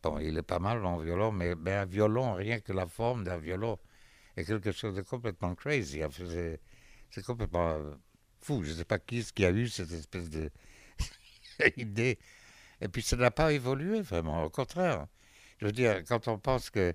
[0.04, 3.38] Bon, il est pas mal mon violon, mais, un violon, rien que la forme d'un
[3.38, 3.80] violon,
[4.36, 6.02] est quelque chose de complètement crazy.
[7.10, 7.96] C'est complètement euh,
[8.46, 8.64] fou.
[8.64, 10.50] Je ne sais pas qui, ce qui a eu cette espèce de
[11.78, 12.20] idée.
[12.82, 15.08] Et puis ça n'a pas évolué vraiment, au contraire.
[15.60, 16.94] Je veux dire, quand on pense que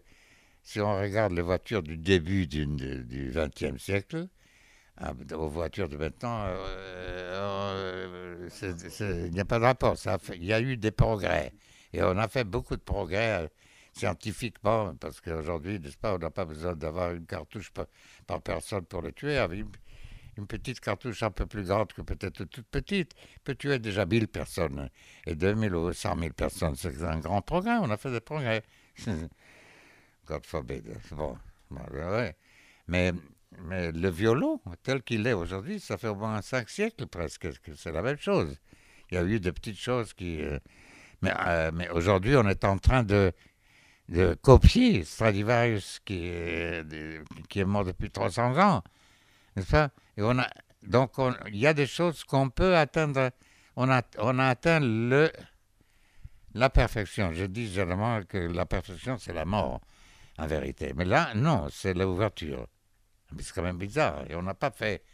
[0.62, 4.28] si on regarde les voitures du début du XXe siècle,
[4.98, 9.96] ah, aux voitures de maintenant, euh, euh, il n'y a pas de rapport.
[10.34, 11.54] Il y a eu des progrès.
[11.94, 13.48] Et on a fait beaucoup de progrès euh,
[13.94, 17.86] scientifiquement, parce qu'aujourd'hui, n'est-ce pas, on n'a pas besoin d'avoir une cartouche par,
[18.26, 19.38] par, personne pour le tuer
[20.36, 23.12] une petite cartouche un peu plus grande que peut-être toute petite
[23.44, 24.88] peut tuer déjà 1000 personnes.
[25.26, 27.76] Et 2000 ou 100 000 personnes, c'est un grand progrès.
[27.80, 28.62] On a fait des progrès.
[30.26, 30.96] God forbid.
[31.12, 31.36] Bon,
[32.88, 33.12] mais,
[33.62, 37.74] mais le violon, tel qu'il est aujourd'hui, ça fait au moins 5 siècles presque que
[37.74, 38.56] c'est la même chose.
[39.10, 40.42] Il y a eu de petites choses qui.
[40.42, 40.58] Euh,
[41.22, 43.32] mais, euh, mais aujourd'hui, on est en train de,
[44.08, 46.30] de copier Stradivarius qui,
[47.48, 48.82] qui est mort depuis 300 ans.
[49.70, 49.90] Pas?
[50.16, 50.48] Et on a,
[50.82, 51.12] donc,
[51.48, 53.30] il y a des choses qu'on peut atteindre.
[53.76, 55.30] On a, on a atteint le,
[56.54, 57.32] la perfection.
[57.32, 59.80] Je dis généralement que la perfection, c'est la mort,
[60.38, 60.92] en vérité.
[60.96, 62.66] Mais là, non, c'est l'ouverture.
[63.32, 64.24] Mais c'est quand même bizarre.
[64.28, 65.04] Et on n'a pas fait.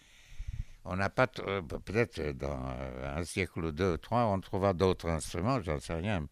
[0.84, 1.26] On n'a pas.
[1.40, 5.94] Euh, peut-être dans un siècle ou deux ou trois, on trouvera d'autres instruments, j'en sais
[5.94, 6.26] rien,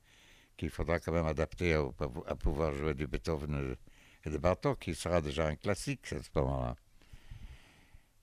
[0.56, 1.82] qu'il faudra quand même adapter à,
[2.28, 3.76] à, pouvoir jouer du Beethoven
[4.24, 6.76] et de Bartok, qui sera déjà un classique à ce moment-là.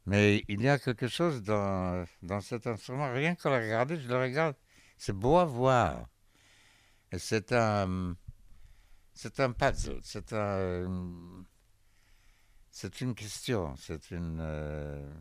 [0.05, 4.07] Mais il y a quelque chose dans, dans cet instrument, rien qu'à le regarder, je
[4.07, 4.55] le regarde,
[4.97, 6.07] c'est beau à voir.
[7.17, 8.15] C'est un,
[9.13, 11.45] c'est un puzzle, c'est un,
[12.71, 15.13] c'est une question, c'est une, euh,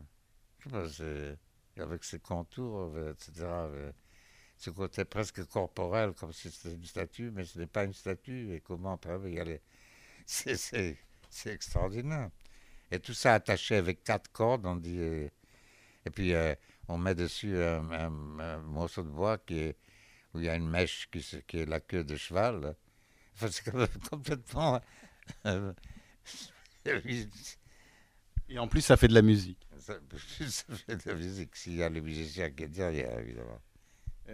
[0.59, 1.37] je sais
[1.75, 3.47] pas, avec ses contours, etc.
[4.57, 8.53] ce côté presque corporel, comme si c'était une statue, mais ce n'est pas une statue.
[8.53, 9.61] Et comment y aller?
[10.25, 10.97] C'est
[11.45, 12.29] extraordinaire.
[12.91, 14.99] Et tout ça attaché avec quatre cordes, on dit.
[14.99, 15.29] Euh,
[16.05, 16.53] et puis euh,
[16.87, 19.77] on met dessus un, morceau de bois qui est,
[20.33, 22.75] où il y a une mèche qui, qui est la queue de cheval.
[23.35, 23.71] Enfin, c'est
[24.09, 24.81] complètement.
[25.45, 25.73] Euh,
[28.49, 29.65] et en plus, ça fait de la musique.
[29.79, 29.93] Ça,
[30.47, 33.61] ça fait de la musique, s'il y a les musiciens qui est derrière, évidemment.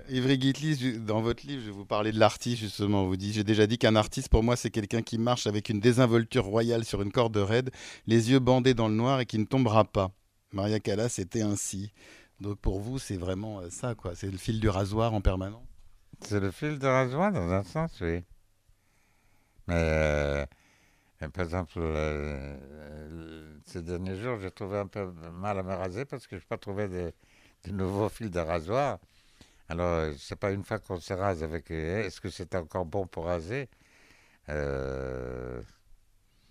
[0.10, 3.06] Ivry Gitlis, dans votre livre, je vais vous parler de l'artiste justement.
[3.06, 5.80] Vous dites, j'ai déjà dit qu'un artiste pour moi c'est quelqu'un qui marche avec une
[5.80, 7.72] désinvolture royale sur une corde raide,
[8.06, 10.12] les yeux bandés dans le noir et qui ne tombera pas.
[10.52, 11.92] Maria Callas était ainsi.
[12.40, 15.68] Donc pour vous c'est vraiment euh, ça quoi, c'est le fil du rasoir en permanence.
[16.22, 18.24] C'est le fil du rasoir dans un sens, oui.
[19.68, 20.46] Mais euh,
[21.34, 26.26] par exemple, euh, ces derniers jours, j'ai trouvé un peu mal à me raser parce
[26.28, 27.12] que je n'ai pas trouvé de,
[27.66, 29.00] de nouveaux fils de rasoir.
[29.70, 31.72] Alors, euh, c'est pas une fois qu'on se rase avec.
[31.72, 33.70] Euh, est-ce que c'est encore bon pour raser?
[34.50, 35.62] Euh,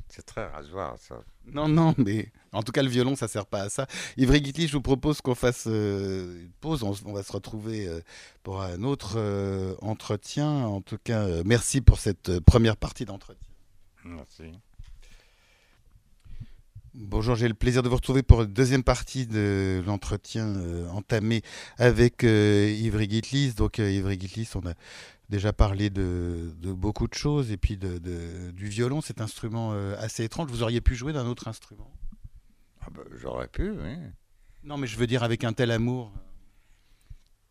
[0.09, 1.23] C'est très rasoir, ça.
[1.47, 3.87] Non, non, mais en tout cas, le violon, ça sert pas à ça.
[4.17, 6.83] Ivry Guitly, je vous propose qu'on fasse une pause.
[6.83, 7.89] On, va se retrouver
[8.43, 9.19] pour un autre
[9.83, 10.49] entretien.
[10.49, 13.49] En tout cas, merci pour cette première partie d'entretien.
[14.05, 14.53] Merci.
[16.99, 21.43] Bonjour, j'ai le plaisir de vous retrouver pour la deuxième partie de l'entretien euh, entamé
[21.77, 23.53] avec euh, Ivry Gitlis.
[23.53, 24.73] Donc, euh, Ivry Gitlis, on a
[25.29, 27.99] déjà parlé de, beaucoup de choses et puis de,
[28.51, 30.49] du violon, cet instrument assez étrange.
[30.49, 31.93] Vous auriez pu jouer d'un autre instrument?
[32.81, 33.99] Ah ben, J'aurais pu, oui.
[34.65, 36.15] Non, mais je veux dire avec un tel amour.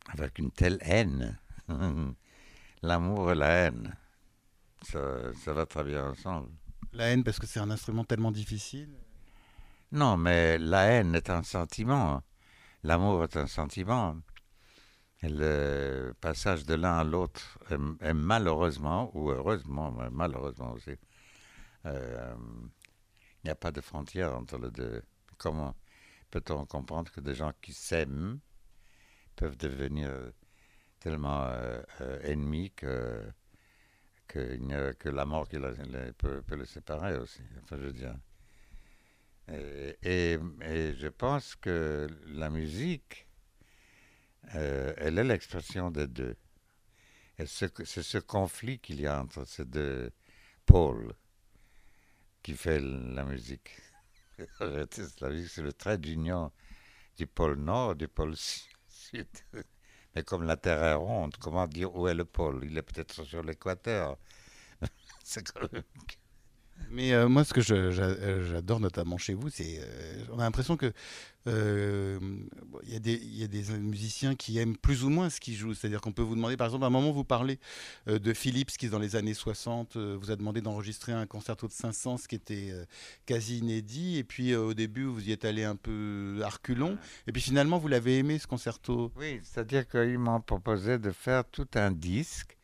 [0.08, 1.38] Avec une telle haine.
[2.82, 3.96] L'amour et la haine.
[4.82, 5.00] Ça,
[5.44, 6.50] ça va très bien ensemble.
[6.94, 8.90] La haine parce que c'est un instrument tellement difficile
[9.92, 12.22] non, mais la haine est un sentiment.
[12.84, 14.18] L'amour est un sentiment.
[15.22, 17.58] Et le passage de l'un à l'autre
[18.02, 20.96] est, malheureusement, ou heureusement, malheureusement aussi,
[21.86, 22.36] euh,
[23.44, 25.04] il n'y a pas de frontière entre les deux.
[25.38, 25.76] Comment
[26.32, 28.40] peut-on comprendre que des gens qui s'aiment
[29.36, 30.12] peuvent devenir
[31.00, 33.24] tellement euh, euh, ennemis que,
[34.28, 35.58] que, la mort qui
[36.18, 37.42] peut, peut, les séparer aussi?
[37.64, 38.16] Enfin, je dire.
[39.48, 43.28] Et, je pense que la musique,
[44.56, 46.36] euh, elle est l'expression des deux.
[47.46, 50.12] C'est ce conflit qu'il y a entre ces deux
[50.66, 51.14] pôles
[52.42, 53.72] qui fait la musique.
[54.60, 56.52] la musique, c'est le trait d'union
[57.18, 58.36] du pôle nord du pôle
[58.88, 59.28] sud.
[60.16, 62.64] Mais comme la Terre est ronde, comment dire où est le pôle?
[62.64, 64.18] Il est peut-être sur l'équateur.
[65.24, 65.84] c'est quand même
[66.96, 70.78] mais euh, moi, ce que euh, j'adore notamment chez vous, c'est euh, on a l'impression
[70.78, 70.94] que
[71.48, 75.76] il y, a des musiciens qui aiment plus ou moins ce qu'ils jouent.
[75.76, 77.60] C'est-à-dire qu'on peut vous demander, par exemple, à un moment, vous parlez
[78.08, 82.18] de Philips qui, dans les années 60, vous a demandé d'enregistrer un concerto de 500,
[82.18, 82.74] ce qui était
[83.28, 84.18] quasi inédit.
[84.18, 86.98] Et puis, au début, vous y êtes allé un peu arculon.
[87.28, 91.46] Et puis, finalement, vous l'avez aimé, ce concerto Oui, c'est-à-dire qu'ils m'ont proposé de faire
[91.46, 92.58] tout un disque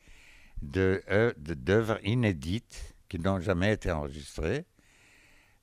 [0.63, 4.65] d'œuvres de, inédites qui n'ont jamais été enregistrés,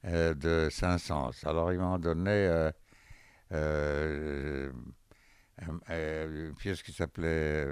[0.04, 1.46] euh, de Saint-Saëns.
[1.46, 2.70] Alors ils m'ont donné euh,
[3.52, 4.70] euh,
[5.88, 7.66] une pièce qui s'appelait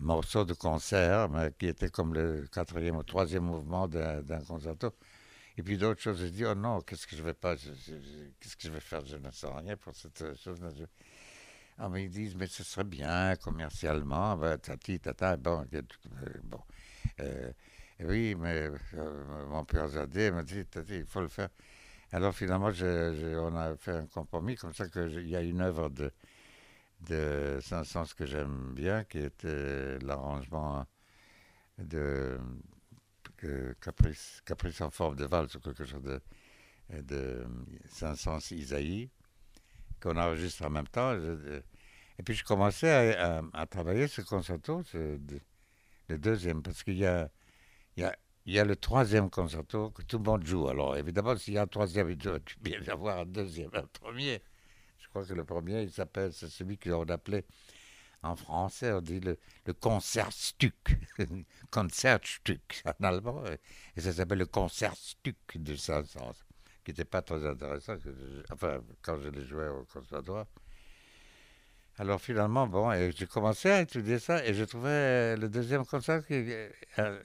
[0.00, 4.92] Morceau de concert, mais qui était comme le quatrième ou troisième mouvement d'un concerto.
[5.56, 8.62] Et puis d'autres choses, je dis, oh non, qu'est-ce que je vais pas, qu'est-ce que
[8.64, 10.58] je vais faire, je ne sais rien pour cette chose.
[11.78, 15.64] Ah, mais ils disent, mais ce serait bien commercialement, ben, tati, tata, bon.
[18.06, 21.48] Oui, mais euh, mon père Zadé m'a dit, il faut le faire.
[22.12, 26.12] Alors finalement, on a fait un compromis, comme ça qu'il y a une œuvre de,
[27.08, 30.86] de Saint-Saëns que j'aime bien, qui était l'arrangement
[31.78, 32.38] de,
[33.80, 36.20] Caprice, en forme de valse ou quelque chose de,
[36.90, 37.46] de
[37.88, 39.10] Saint-Saëns Isaïe,
[40.02, 41.14] qu'on enregistre en même temps.
[41.14, 47.30] et puis je commençais à, travailler ce concerto, le deuxième, parce qu'il y a
[47.96, 48.10] il
[48.46, 50.68] y a, le troisième concerto que tout le monde joue.
[50.68, 54.42] Alors évidemment, s'il y a un troisième, il doit bien avoir un deuxième, un premier.
[54.98, 57.44] Je crois que le premier, il s'appelle, c'est celui qu'on appelait
[58.24, 60.98] en français, on dit le, le Concertstück,
[61.70, 63.44] Concertstück en allemand,
[63.96, 66.34] et ça s'appelle le Concertstück de Saint-Saëns,
[66.84, 67.96] qui n'était pas très intéressant,
[68.50, 70.46] enfin, quand je l'ai joué au conservatoire.
[71.98, 76.34] Alors finalement, bon, j'ai commencé à étudier ça, et je trouvais le deuxième concert qui,
[76.98, 77.22] euh,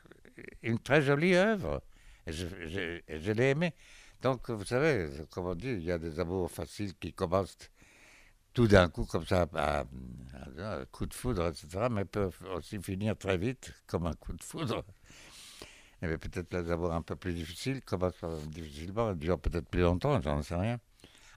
[0.63, 1.81] une très jolie œuvre.
[2.27, 3.73] Et je, l'ai aimé.
[4.21, 7.57] Donc, vous savez, comme on dit, il y a des amours faciles qui commencent
[8.53, 9.85] tout d'un coup, comme ça, à,
[10.57, 14.43] un coup de foudre, etc., mais peuvent aussi finir très vite comme un coup de
[14.43, 14.83] foudre.
[16.01, 18.13] Et peut-être les avoir un peu plus difficiles, commence
[18.47, 20.79] difficilement, dure peut-être plus longtemps, j'en sais rien.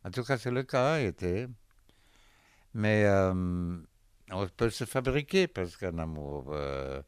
[0.04, 1.46] En tout cas, c'est le cas, été.
[2.74, 3.76] Mais euh,
[4.30, 6.46] on peut se fabriquer parce qu'un amour.
[6.52, 7.02] Euh,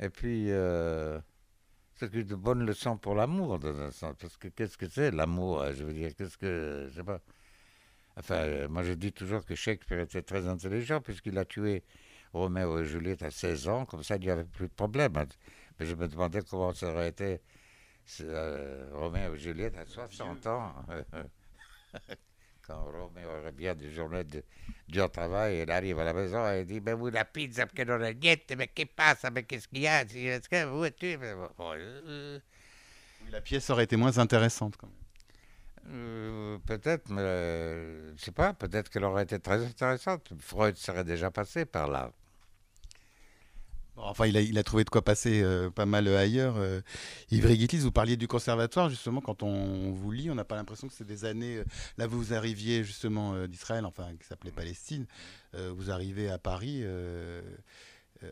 [0.00, 1.20] et puis, euh,
[1.96, 4.14] c'est de bonnes leçons pour l'amour, dans un sens.
[4.18, 6.88] Parce que qu'est-ce que c'est l'amour Je veux dire, qu'est-ce que.
[6.90, 7.20] Je sais pas.
[8.16, 11.84] Enfin, moi je dis toujours que Shakespeare était très intelligent puisqu'il a tué
[12.32, 15.12] Roméo et Juliette à 16 ans, comme ça il n'y avait plus de problème.
[15.78, 17.40] Mais je me demandais comment ça aurait été
[18.92, 20.74] Roméo et Juliette à 60 ans.
[22.68, 24.44] quand Roméo revient du journée de
[24.88, 27.90] dur travail, il arrive à la maison et il dit Mais vous, la pizza, perché
[27.90, 30.02] non mais qu'est-ce passe, mais qu'est-ce qu'il y a?
[30.02, 32.38] Est-ce que vous tu euh,
[33.30, 34.96] La pièce aurait été moins intéressante quand même.
[35.90, 40.30] Euh, peut-être, mais euh, je sais pas, peut-être qu'elle aurait été très intéressante.
[40.38, 42.12] Freud serait déjà passé par là.
[44.00, 46.56] Enfin, il a, trouvé de quoi passer euh, pas mal ailleurs.
[46.56, 46.80] Euh.
[47.30, 50.88] Ivry Gitlis, vous parliez du conservatoire, justement, quand on vous lit, on n'a pas l'impression
[50.88, 51.58] que c'est des années.
[51.58, 51.64] Euh,
[51.96, 55.06] là, vous arriviez justement d'Israël, enfin, qui s'appelait Palestine.
[55.54, 56.84] vous arrivez à Paris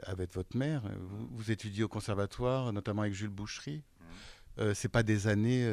[0.02, 0.82] avec votre mère.
[1.30, 3.82] Vous, étudiez au conservatoire, notamment avec Jules Boucherie.
[4.58, 4.74] Mmh.
[4.74, 5.64] c'est pas des années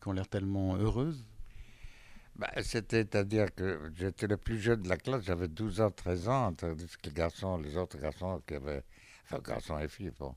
[0.00, 1.24] qui ont l'air tellement heureuses
[2.38, 6.52] bah, C'est-à-dire que j'étais le plus jeune de la classe, j'avais 12 ans, 13 ans,
[6.54, 8.82] tandis que les garçons, les autres garçons qui avaient,
[9.24, 10.34] enfin garçons et filles, bon,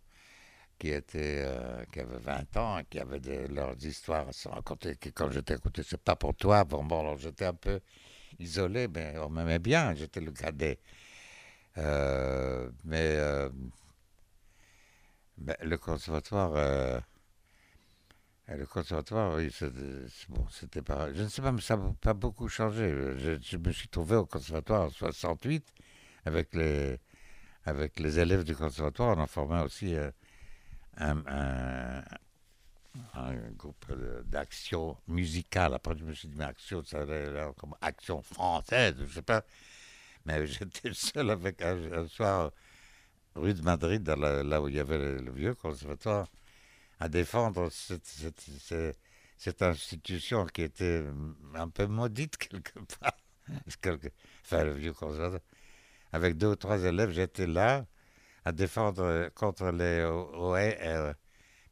[0.80, 5.10] qui, étaient, euh, qui avaient 20 ans, qui avaient leurs histoires à se raconter, que
[5.10, 7.80] quand j'étais écouté, c'est pas pour toi, bon, bon, alors j'étais un peu
[8.40, 10.80] isolé, mais on m'aimait bien, j'étais le cadet.
[11.78, 13.50] Euh, mais euh,
[15.38, 17.02] ben, le conservatoire
[18.58, 19.50] le conservatoire, oui,
[20.30, 21.14] bon, c'était pas.
[21.14, 22.90] Je ne sais pas, mais ça n'a pas beaucoup changé.
[23.18, 25.66] Je, me suis trouvé au conservatoire en 68
[26.26, 26.98] avec les,
[27.66, 29.18] avec les élèves du conservatoire.
[29.18, 30.12] On en formait aussi euh,
[30.98, 32.04] un,
[33.14, 33.86] un, groupe
[34.26, 35.74] d'action musicale.
[35.74, 39.22] Après, je me suis dit, mais action, ça l'air comme action française, je ne sais
[39.22, 39.44] pas.
[40.26, 42.52] Mais j'étais seul avec un, soir
[43.36, 46.28] rue de Madrid, là où il y avait le vieux conservatoire
[47.02, 48.06] à défendre cette,
[49.38, 51.04] cette, institution qui était
[51.56, 53.18] un peu maudite quelque part.
[54.44, 55.42] enfin, le vieux conservatoire.
[56.14, 57.88] Avec deux ou trois élèves, j'étais là
[58.46, 61.16] à défendre contre les OS,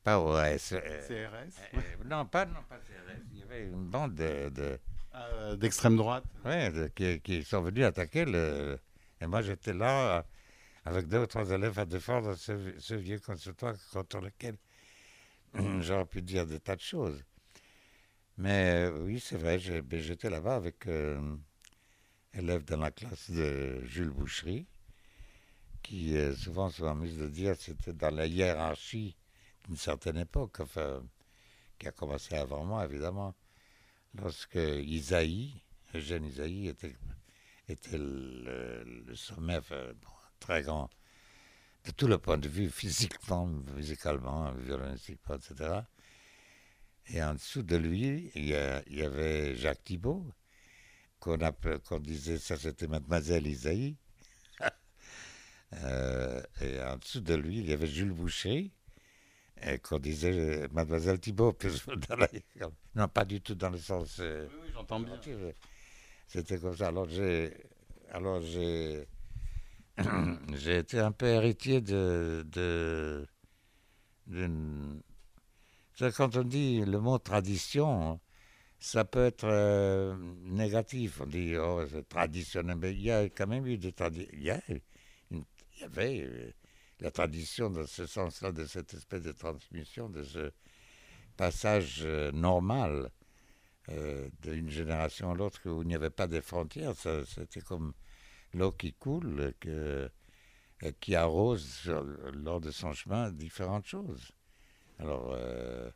[0.04, 0.72] pas OS.
[0.72, 3.22] Euh, CRS euh, Non, pas, non, pas CRS.
[3.32, 4.80] Il y avait une bande de.
[5.14, 8.80] Ah, d'extrême droite Oui, qui, qui, sont venus attaquer le.
[9.22, 10.26] Et moi, j'étais là
[10.86, 14.56] avec deux ou trois élèves à défendre ce, ce vieux conservatoire contre lequel
[15.82, 17.24] J'aurais pu dire des tas de choses.
[18.38, 21.36] Mais euh, oui, c'est vrai, ben, j'étais là-bas avec euh,
[22.34, 24.66] élève dans la classe de Jules Boucherie,
[25.84, 29.18] qui euh, souvent se m'amuse de dire c'était dans la hiérarchie
[29.66, 31.04] d'une certaine époque, enfin,
[31.78, 33.36] qui a commencé avant moi, évidemment,
[34.16, 35.62] lorsque Isaïe,
[35.94, 36.96] Eugène Isaïe, était,
[37.68, 39.60] était le, sommet,
[40.40, 40.90] très grand
[41.86, 45.82] de tout le point de vue, physiquement, musicalement, violonistiquement, etc.
[47.12, 48.54] Et en dessous de lui, il y,
[49.02, 50.26] avait Jacques Thibault,
[51.20, 51.38] qu'on
[52.00, 53.96] disait, ça c'était Mademoiselle Isaïe.
[55.84, 58.72] Euh, et en dessous de lui, il y avait Jules Boucher,
[59.84, 61.56] qu'on disait Mademoiselle Thibault.
[62.96, 64.18] non, pas du tout dans le sens.
[64.20, 65.20] Euh, oui, oui j'entends bien.
[66.28, 66.88] C'était comme ça.
[66.88, 67.54] Alors j'ai.
[68.12, 69.08] Alors j'ai
[70.56, 73.26] j'ai été un peu héritier de, de,
[76.16, 78.20] quand on dit le mot tradition,
[78.80, 81.22] ça peut être euh, négatif.
[81.22, 82.78] On dit, oh, c'est traditionnel.
[82.78, 84.30] Mais il y a quand même eu des traditions.
[84.34, 84.82] Il,
[85.32, 85.44] il,
[85.82, 86.52] y avait euh,
[87.00, 90.52] la tradition dans ce sens-là, de cette espèce de transmission, de ce
[91.38, 93.12] passage euh, normal
[94.44, 96.94] d'une génération à l'autre où il n'y avait pas de frontières.
[97.26, 97.94] C'était comme
[98.54, 100.10] l'eau qui coule, que,
[101.00, 101.92] qui arrose
[102.34, 104.32] lors de son chemin différentes choses.
[105.00, 105.90] Alors, euh,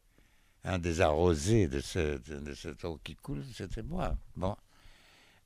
[0.64, 1.82] un des arrosés de,
[2.40, 4.16] de, cette eau qui coule, c'était moi.
[4.36, 4.56] Bon.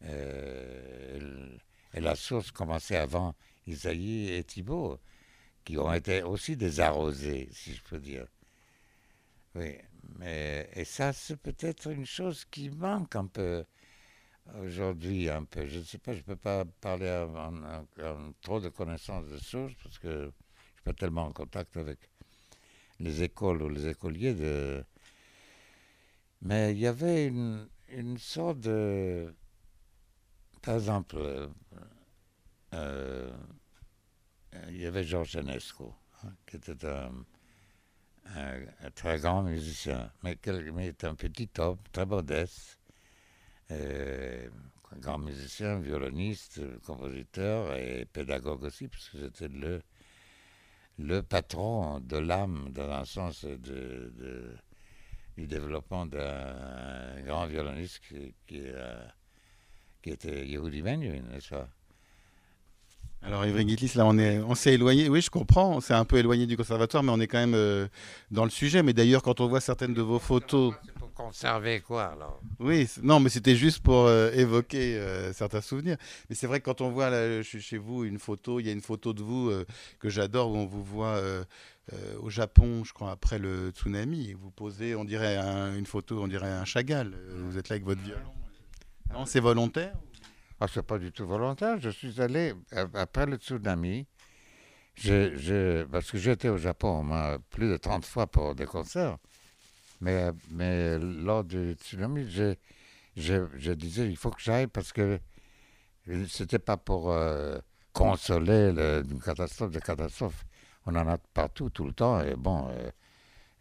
[0.03, 1.57] Euh,
[1.93, 4.99] et la source commençait avant Isaïe et Thibault,
[5.65, 8.27] qui ont été aussi des arrosés, si je peux dire.
[9.55, 9.75] Oui,
[10.19, 13.65] mais et ça, c'est peut-être une chose qui manque un peu
[14.55, 15.65] aujourd'hui un peu.
[15.67, 17.85] Je ne sais pas, je ne peux pas parler en,
[18.41, 21.99] trop de connaissances de sources parce que je ne suis pas tellement en contact avec
[22.99, 24.35] les écoles ou les écoliers.
[26.41, 29.33] Mais il y avait une, sorte de...
[30.61, 31.49] par exemple,
[32.73, 33.31] euh,
[34.69, 35.93] il y avait Georges Enesco,
[36.23, 37.11] hein, qui était un,
[38.95, 42.77] très grand musicien, mais, qui est un petit homme, très modeste,
[43.69, 49.81] un grand musicien, violoniste, compositeur et pédagogue aussi, parce que c'était le,
[50.97, 53.77] le patron de l'âme, dans un sens du
[55.37, 61.69] développement d'un grand violoniste qui, qui était Yehudi Menuhin, n'est-ce pas?
[63.23, 65.09] Alors, Ivry Gitlis, là, on est, on s'est éloigné.
[65.09, 65.75] Oui, je comprends.
[65.75, 67.87] On s'est un peu éloigné du conservatoire, mais on est quand même euh,
[68.31, 68.83] dans le sujet.
[68.83, 70.73] Mais d'ailleurs, quand on voit certaines de vos photos.
[70.85, 72.39] C'est pour conserver quoi, alors?
[72.59, 75.97] Oui, non, mais c'était juste pour euh, évoquer euh, certains souvenirs.
[76.29, 78.71] Mais c'est vrai que quand on voit là, chez vous une photo, il y a
[78.73, 79.51] une photo de vous
[79.99, 81.19] que j'adore où on vous voit.
[82.21, 85.37] au Japon, je crois, après le tsunami, vous posez, on dirait
[85.77, 87.13] une photo, on dirait un Chagall.
[87.49, 88.31] Vous êtes là avec votre violon.
[89.13, 89.95] Non, c'est volontaire
[90.59, 91.79] ah, c'est pas du tout volontaire.
[91.79, 92.53] Je suis allé,
[92.93, 94.07] après le tsunami,
[94.95, 99.17] je, parce que j'étais au Japon plus de 30 fois pour des concerts.
[100.01, 102.55] Mais, mais lors du tsunami, je,
[103.15, 105.19] je, disais, il faut que j'aille parce que
[106.27, 107.59] c'était pas pour euh,
[107.93, 108.69] consoler
[109.09, 110.45] une catastrophe de catastrophe.
[110.85, 112.21] On en a partout, tout le temps.
[112.21, 112.89] Et bon, euh,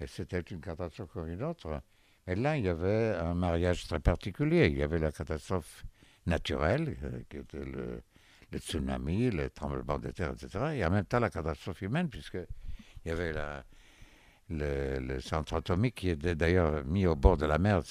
[0.06, 1.82] c'était une catastrophe comme une autre.
[2.26, 4.66] Mais là, il y avait un mariage très particulier.
[4.66, 5.84] Il y avait la catastrophe
[6.26, 8.02] naturelle, euh, qui était le,
[8.58, 10.76] tsunami, le tremblement de terre, etc.
[10.76, 12.46] Et en même temps la catastrophe humaine, puisqu'il
[13.06, 13.34] y avait
[14.48, 17.82] le, centre atomique qui était d'ailleurs mis au bord de la mer,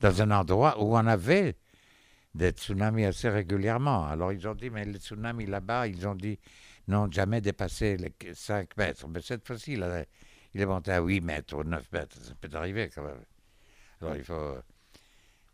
[0.00, 1.56] dans un endroit où on avait
[2.34, 4.06] des tsunamis assez régulièrement.
[4.06, 6.38] Alors ils ont dit, mais les tsunamis là-bas, ils ont dit,
[6.88, 9.08] n'ont jamais dépassé les 5 mètres.
[9.08, 10.06] Mais cette fois-ci, il,
[10.52, 12.16] il, est monté à 8 mètres ou 9 mètres.
[12.22, 13.24] Ça peut arriver quand même.
[14.00, 14.56] Alors il faut...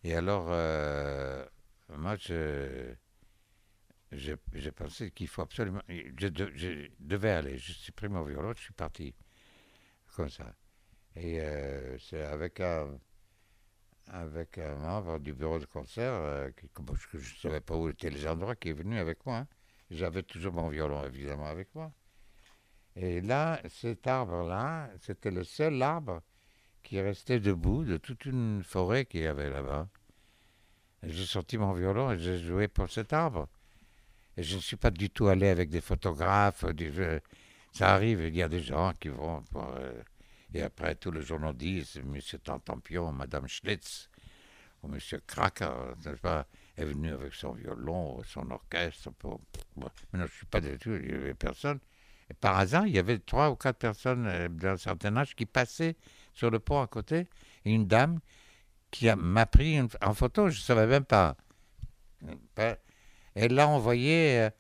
[0.03, 1.45] Et alors, euh,
[1.97, 2.97] moi, j'ai
[4.73, 5.83] pensé qu'il faut absolument.
[5.89, 7.59] Je, devais aller.
[7.59, 9.15] Je suis pris mon violon, je suis parti.
[10.15, 10.55] Comme ça.
[11.17, 12.99] Et euh, c'est avec un,
[14.09, 16.51] avec un membre du bureau de concert, euh,
[17.13, 19.39] je ne savais pas où étaient les endroits, qui est venu avec moi.
[19.39, 19.49] Hein.
[19.91, 21.93] J'avais toujours mon violon, évidemment, avec moi.
[22.97, 26.23] Et là, cet arbre-là, c'était le seul arbre
[26.83, 29.89] qui restait debout de toute une forêt qu'il y avait là-bas.
[31.03, 33.49] J'ai sorti mon violon et j'ai joué pour cet arbre.
[34.37, 36.65] Et je ne suis pas du tout allé avec des photographes.
[37.73, 39.43] ça arrive, il y a des gens qui vont.
[39.57, 40.03] Euh,
[40.53, 42.19] et après, tous les journaux disent M.
[42.43, 44.11] Tantampion, Mme Schlitz,
[44.83, 44.99] ou M.
[45.27, 46.47] Kraker, pas,
[46.77, 49.11] est venu avec son violon, son orchestre.
[49.13, 49.41] Pour,
[49.77, 51.79] mais non, je ne suis pas du tout, il n'y avait personne.
[52.41, 55.97] Par hasard, il y avait trois ou quatre personnes euh, d'un certain âge qui passaient
[56.35, 57.27] sur le pont à côté,
[57.65, 58.21] une dame
[58.91, 61.37] qui m'a pris en photo, je ne savais même pas.
[63.35, 64.51] Elle l'a envoyé euh,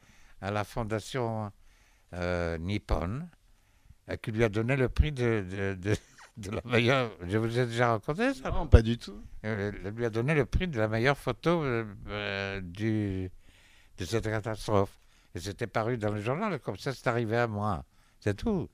[0.41, 1.51] à la fondation
[2.15, 3.29] euh, Nippon,
[4.09, 5.97] euh, qui lui a donné le prix de, de,
[6.37, 7.11] de, la meilleure.
[7.27, 8.51] Je vous ai déjà raconté ça?
[8.51, 9.23] Non, pas du tout.
[9.43, 11.63] Elle lui a donné le prix de la meilleure photo
[12.63, 13.31] du,
[13.99, 14.97] de cette catastrophe.
[15.35, 17.85] Et c'était paru dans le journal, comme ça c'est arrivé à moi.
[18.21, 18.69] C'est tout.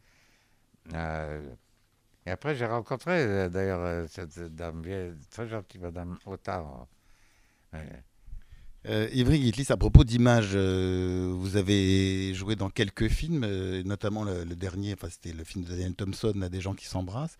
[2.26, 4.82] Et après, j'ai rencontré euh, d'ailleurs euh, cette dame
[5.30, 6.86] très gentille, Madame Otard.
[8.88, 13.44] Euh, Ivry Gitlis, à propos d'images, euh, vous avez joué dans quelques films,
[13.84, 17.36] notamment le, dernier, enfin c'était le film de Daniel Thompson, des gens qui s'embrassent.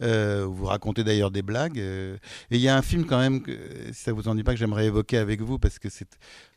[0.00, 1.78] vous racontez d'ailleurs des blagues.
[1.78, 2.18] et
[2.50, 3.52] il y a un film quand même, que,
[3.92, 6.08] si ça vous en dit pas, que j'aimerais évoquer avec vous, parce que c'est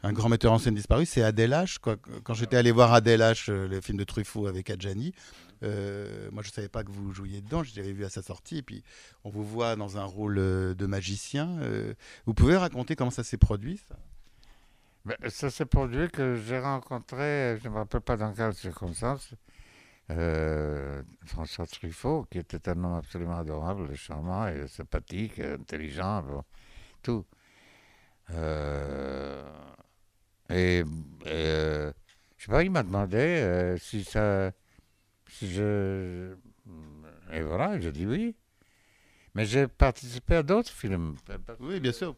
[0.04, 1.78] un grand metteur en scène disparu, c'est Adèle H.
[1.80, 5.14] Quand j'étais allé voir Adèle H, le film de Truffaut avec Adjani,
[5.64, 7.64] euh, moi, je ne savais pas que vous jouiez dedans.
[7.64, 8.58] Je l'avais vu à sa sortie.
[8.58, 8.84] Et puis,
[9.24, 11.60] on vous voit dans un rôle euh, de magicien.
[11.60, 11.94] Euh,
[12.26, 13.96] vous pouvez raconter comment ça s'est produit Ça,
[15.06, 19.34] ben, s'est produit que j'ai rencontré, je ne me rappelle pas dans quelles circonstances,
[21.26, 26.44] François Truffaut, qui était un homme absolument adorable, charmant sympathique, intelligent,
[27.04, 27.26] tout.
[30.50, 30.84] et,
[31.24, 31.94] je
[32.38, 34.52] sais pas, il m'a demandé si ça
[35.42, 36.36] je...
[37.32, 38.36] Et voilà, je dis oui.
[39.36, 41.16] Mais j'ai participé à d'autres films.
[41.60, 42.16] Oui, bien sûr.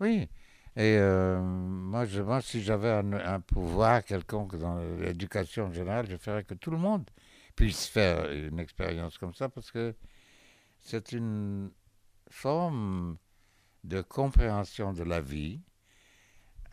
[0.00, 0.28] Oui.
[0.76, 6.16] Et euh, moi, je pense si j'avais un, pouvoir quelconque dans l'éducation en général, je
[6.16, 7.08] ferais que tout le monde
[7.56, 9.94] puisse faire une expérience comme ça parce que
[10.80, 11.70] c'est une
[12.28, 13.18] forme
[13.84, 15.60] de compréhension de la vie.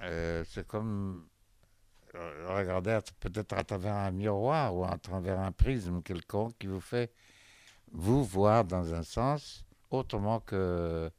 [0.01, 1.27] Euh, c'est comme
[2.15, 6.81] euh, regarder peut-être à travers un miroir ou à travers un prisme quelconque qui vous
[6.81, 7.11] fait
[7.91, 11.09] vous voir dans un sens autrement que,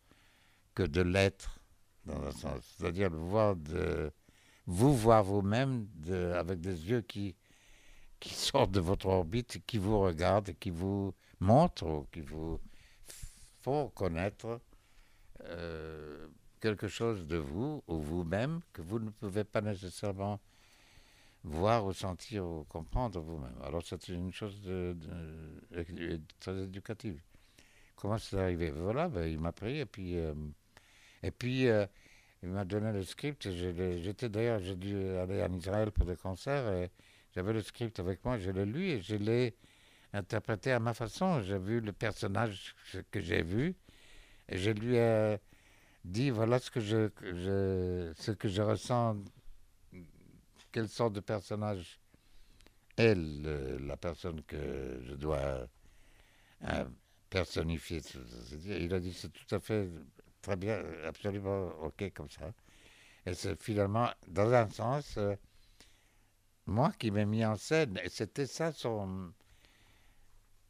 [0.75, 1.59] que de l'être
[2.05, 2.77] dans un sens.
[2.77, 4.13] C'est-à-dire voir de,
[4.67, 5.89] vous voir vous-même
[6.35, 7.35] avec des yeux qui,
[8.21, 12.61] qui sortent de votre orbite, qui vous regardent, qui vous montrent, qui vous
[13.63, 14.61] font connaître
[15.45, 16.29] euh,
[16.61, 20.41] quelque chose de vous ou vous-même que vous ne pouvez pas nécessairement
[21.45, 23.57] voir ou sentir ou comprendre vous-même.
[23.65, 24.61] Alors c'est une chose
[26.41, 27.21] très éducative.
[27.97, 28.71] Comment c'est arrivé?
[28.71, 30.33] Voilà, ben, il m'a pris et puis, euh,
[31.23, 31.85] et puis euh,
[32.43, 33.51] il m'a donné le script.
[33.51, 36.91] J'étais d'ailleurs, j'ai dû aller en Israël pour des concerts et
[37.35, 39.57] j'avais le script avec moi, je l'ai lu et je l'ai
[40.13, 41.43] interprété à ma façon.
[41.43, 42.77] J'ai vu le personnage
[43.11, 43.75] que j'ai vu
[44.49, 45.39] et je lui ai
[46.05, 47.11] dit voilà ce que je,
[48.17, 49.17] ce que je ressens,
[50.79, 51.99] quelle sorte de personnage
[52.97, 55.67] est la personne que je dois
[56.63, 56.85] euh,
[57.29, 58.01] personnifier.
[58.65, 59.91] Il a dit c'est tout à fait
[60.41, 62.53] très bien, absolument ok comme ça.
[63.27, 65.35] Et c'est finalement, dans un sens, euh,
[66.67, 69.33] moi qui m'ai mis en scène, et c'était ça son,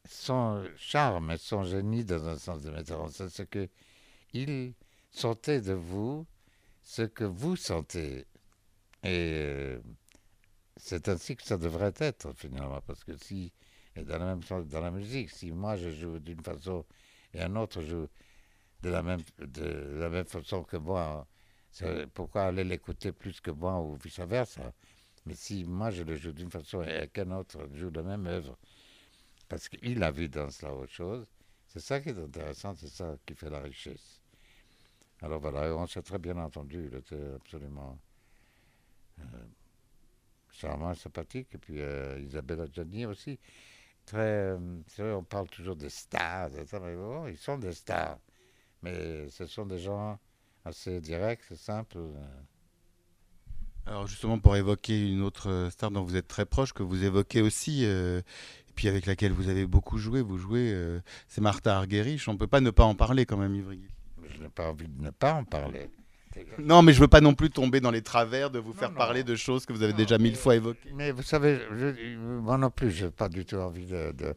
[0.06, 3.68] son charme et son génie dans un sens de metteur en scène, c'est que
[4.32, 4.72] il
[5.10, 6.26] Sentez de vous
[6.82, 8.26] ce que vous sentez.
[9.02, 9.80] Et euh,
[10.76, 13.52] c'est ainsi que ça devrait être finalement, parce que si,
[13.96, 16.84] dans la même dans la musique, si moi je joue d'une façon
[17.34, 18.08] et un autre joue
[18.82, 21.26] de la même, de la même façon que moi,
[22.14, 24.72] pourquoi aller l'écouter plus que moi ou vice-versa?
[25.26, 28.56] Mais si moi je le joue d'une façon et qu'un autre joue la même œuvre,
[29.48, 31.26] parce qu'il a vu dans cela autre chose,
[31.66, 34.22] c'est ça qui est intéressant, c'est ça qui fait la richesse.
[35.20, 36.88] Alors voilà, on s'est très bien entendu.
[36.90, 37.98] Il était absolument
[39.20, 39.38] euh,
[40.50, 41.48] charmant, sympathique.
[41.54, 43.38] Et puis euh, Isabelle Adjani aussi.
[44.06, 46.50] Très, euh, c'est vrai, on parle toujours des stars,
[46.82, 48.18] mais bon, ils sont des stars.
[48.82, 50.18] Mais ce sont des gens
[50.64, 51.98] assez directs, simples.
[53.86, 57.42] Alors justement, pour évoquer une autre star dont vous êtes très proche, que vous évoquez
[57.42, 58.22] aussi, et
[58.74, 62.28] puis avec laquelle vous avez beaucoup joué, vous jouez, c'est Martha Argerich.
[62.28, 63.82] On ne peut pas ne pas en parler quand même, Ivry
[64.38, 65.90] je n'ai pas envie de ne pas en parler.
[66.58, 69.24] Non, mais je veux pas non plus tomber dans les travers de vous faire parler
[69.24, 70.90] de choses que vous avez déjà mille fois évoquées.
[70.94, 71.60] Mais vous savez,
[72.18, 74.34] moi non plus, je n'ai pas du tout envie de,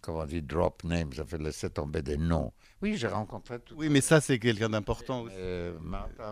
[0.00, 2.52] comment on dit, drop names, ça fait laisser tomber des noms.
[2.82, 3.74] Oui, j'ai rencontré tout.
[3.76, 5.34] Oui, mais ça, c'est quelqu'un d'important aussi.
[5.36, 5.78] Euh,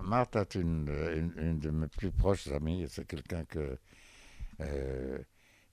[0.02, 0.90] Martha, est une,
[1.36, 2.86] une, de mes plus proches amies.
[2.88, 3.78] C'est quelqu'un que
[4.60, 5.18] euh,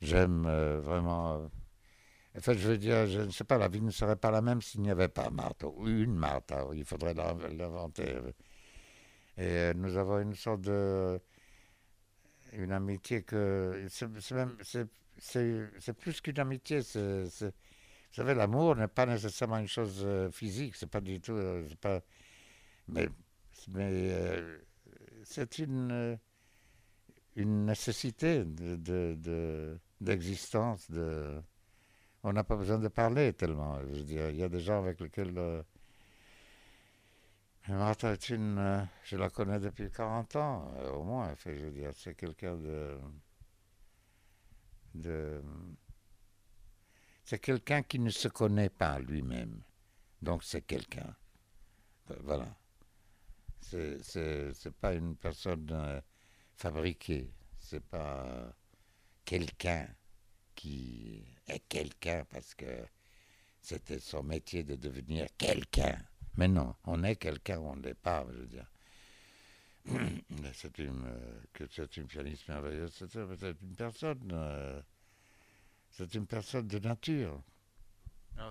[0.02, 1.50] j'aime euh, vraiment
[2.38, 4.42] en fait, je veux dire, je ne sais pas, la vie ne serait pas la
[4.42, 8.16] même s'il n'y avait pas Martha, ou une Martha, il faudrait l'inventer.
[9.38, 11.20] Et euh, nous avons une sorte de.
[12.54, 13.86] une amitié que.
[13.90, 16.80] C'est plus qu'une amitié.
[16.80, 17.30] vous
[18.12, 21.34] savez, l'amour n'est pas nécessairement une chose euh, physique, c'est pas du tout.
[21.34, 22.02] Euh, pas,
[22.88, 23.10] mais
[23.74, 24.42] mais
[25.24, 26.18] c'est une,
[27.36, 28.46] une nécessité
[30.00, 30.90] d'existence.
[30.92, 31.42] De, de,
[32.24, 33.80] on n'a pas besoin de parler tellement.
[33.82, 35.64] Je veux il y a des gens avec lesquels.
[37.68, 38.58] Martha est une.
[38.60, 41.34] Euh, je la connais depuis 40 ans, euh, au moins.
[41.44, 42.98] Je veux dire, c'est quelqu'un de.
[44.94, 45.42] de
[47.24, 49.62] c'est quelqu'un qui ne se connaît pas lui-même.
[50.22, 51.16] Donc c'est quelqu'un.
[52.24, 52.48] Voilà.
[53.62, 56.02] C'est, pas une personne
[56.56, 57.34] fabriquée.
[57.58, 58.54] C'est pas
[59.24, 59.88] quelqu'un
[60.54, 62.86] qui est quelqu'un parce que
[63.60, 65.98] c'était son métier de devenir quelqu'un.
[66.38, 68.66] Mais non, on est quelqu'un, on ne l'est pas, je veux dire.
[70.54, 71.64] C'est une, euh, que
[71.98, 74.82] une pianiste merveilleuse, c'est une personne, euh,
[75.92, 77.40] c'est une personne de nature.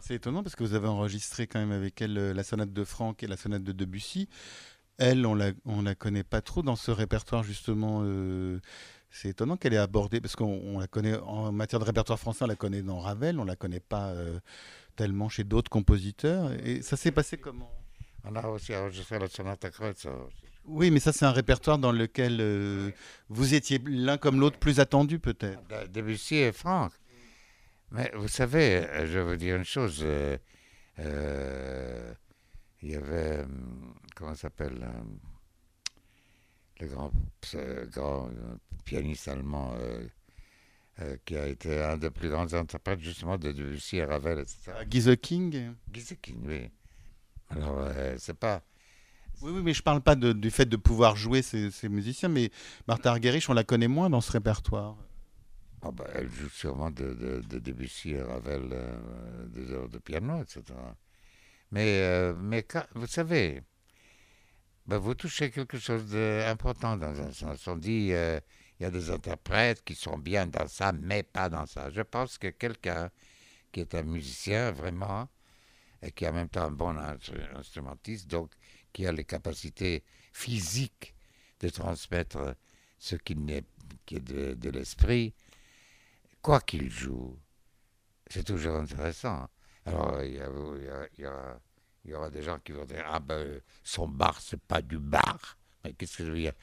[0.01, 2.85] c'est étonnant parce que vous avez enregistré quand même avec elle euh, la sonate de
[2.85, 4.29] Franck et la sonate de Debussy.
[4.97, 5.51] Elle, on la,
[5.83, 8.05] la connaît pas trop dans ce répertoire justement
[9.11, 12.49] c'est étonnant qu'elle ait abordé, parce qu'on la connaît en matière de répertoire français, on
[12.49, 14.13] la connaît dans Ravel, on la connaît pas
[14.97, 16.53] tellement chez d'autres compositeurs.
[16.65, 17.71] Et ça s'est passé comment?
[18.25, 20.07] On a aussi enregistré la sonate à Kreutz.
[20.67, 22.91] Oui, mais ça c'est un répertoire dans lequel euh,
[23.29, 25.61] vous étiez l'un comme l'autre plus attendu peut-être.
[25.91, 26.93] Debussy et Franck.
[27.91, 30.05] Mais vous savez, euh, je vais vous dire une chose.
[30.99, 34.89] il y avait, hum, comment ça s'appelle
[36.81, 37.13] le grand,
[37.93, 38.31] grand
[38.85, 39.75] pianiste allemand
[41.01, 44.41] euh, euh, qui a été un des plus grands interprètes justement de Debussy et Ravel,
[44.41, 44.73] etc.
[44.89, 46.71] Gize King Gize King, oui.
[47.51, 48.63] Alors, euh, c'est pas...
[49.43, 52.51] Oui, oui, mais je parle pas du fait de pouvoir jouer ces, musiciens, mais
[52.87, 54.97] Martha Argerich, on la connaît moins dans ce répertoire.
[55.83, 58.75] Oh bah, elle joue sûrement de, de, Debussy et Ravel
[59.49, 60.63] des heures de piano, etc.
[61.73, 62.65] Mais, mais
[62.95, 63.61] vous savez,
[64.87, 67.67] ben, vous touchez quelque chose d'important dans un sens.
[67.67, 68.39] On dit euh,
[68.79, 71.91] il y a des interprètes qui sont bien dans ça, mais pas dans ça.
[71.91, 73.11] Je pense que quelqu'un
[73.73, 75.29] qui est un musicien vraiment
[76.03, 76.97] et qui est en même temps un bon
[77.55, 78.53] instrumentiste, donc
[78.93, 80.03] qui a les capacités
[80.33, 81.15] physiques
[81.61, 82.57] de transmettre
[82.99, 83.65] ce qui, est,
[84.07, 85.35] qui de, l'esprit,
[86.43, 87.39] quoi qu'il joue,
[88.29, 89.49] c'est toujours intéressant.
[89.87, 90.43] Alors, il y,
[91.19, 94.99] il y, aura des gens qui vont dire Ah ben, son bar, c'est pas du
[94.99, 95.59] bar.
[95.85, 96.55] Mais qu'est-ce que je veux dire?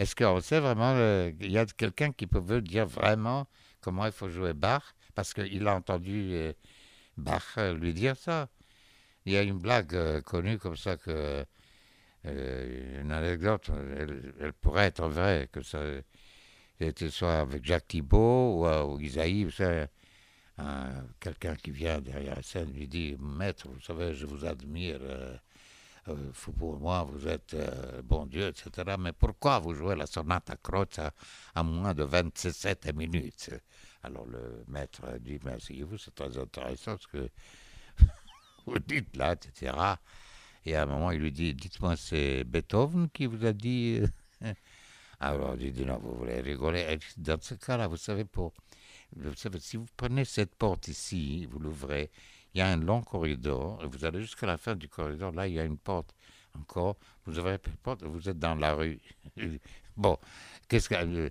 [0.00, 0.94] Est-ce qu'on sait vraiment
[1.40, 3.46] Il y a quelqu'un qui peut dire vraiment
[3.82, 6.54] comment il faut jouer bar Parce qu'il a entendu euh,
[7.18, 8.48] Bach euh, lui dire ça.
[9.26, 11.44] Il y a une blague euh, connue comme ça que
[12.24, 15.80] une anecdote, elle, pourrait être vraie, que ça
[17.10, 19.84] soit avec Jacques Thibault ou, ou Isaïe, vous savez,
[21.18, 25.00] quelqu'un qui vient derrière la scène lui dit Maître, vous savez, je vous admire,
[26.58, 28.96] pour moi, vous êtes euh, bon Dieu, etc.
[28.98, 30.98] Mais pourquoi vous jouez la sonate à croce
[31.54, 33.50] à, moins de 27 minutes?
[34.02, 37.28] Alors le maître dit Merci, vous, c'est très intéressant ce que
[38.66, 39.72] vous dites là, etc.
[40.64, 44.00] Et à un moment, il lui dit Dites-moi, c'est Beethoven qui vous a dit.
[45.20, 46.98] Alors il dit Non, vous voulez rigoler.
[47.18, 48.54] dans ce cas-là, vous savez, pour
[49.16, 52.10] vous savez, si vous prenez cette porte ici, vous l'ouvrez,
[52.54, 55.54] il y a un long corridor, vous allez jusqu'à la fin du corridor, là, il
[55.54, 56.14] y a une porte
[56.58, 56.96] encore,
[57.26, 59.00] vous la porte, vous êtes dans la rue.
[59.96, 60.18] bon,
[60.68, 60.94] qu'est-ce que...
[60.94, 61.30] Euh,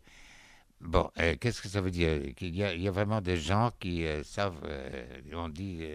[0.80, 2.22] bon, euh, qu'est-ce que ça veut dire?
[2.40, 4.62] Il y, a, il y a vraiment des gens qui euh, savent,
[5.34, 5.86] on dit,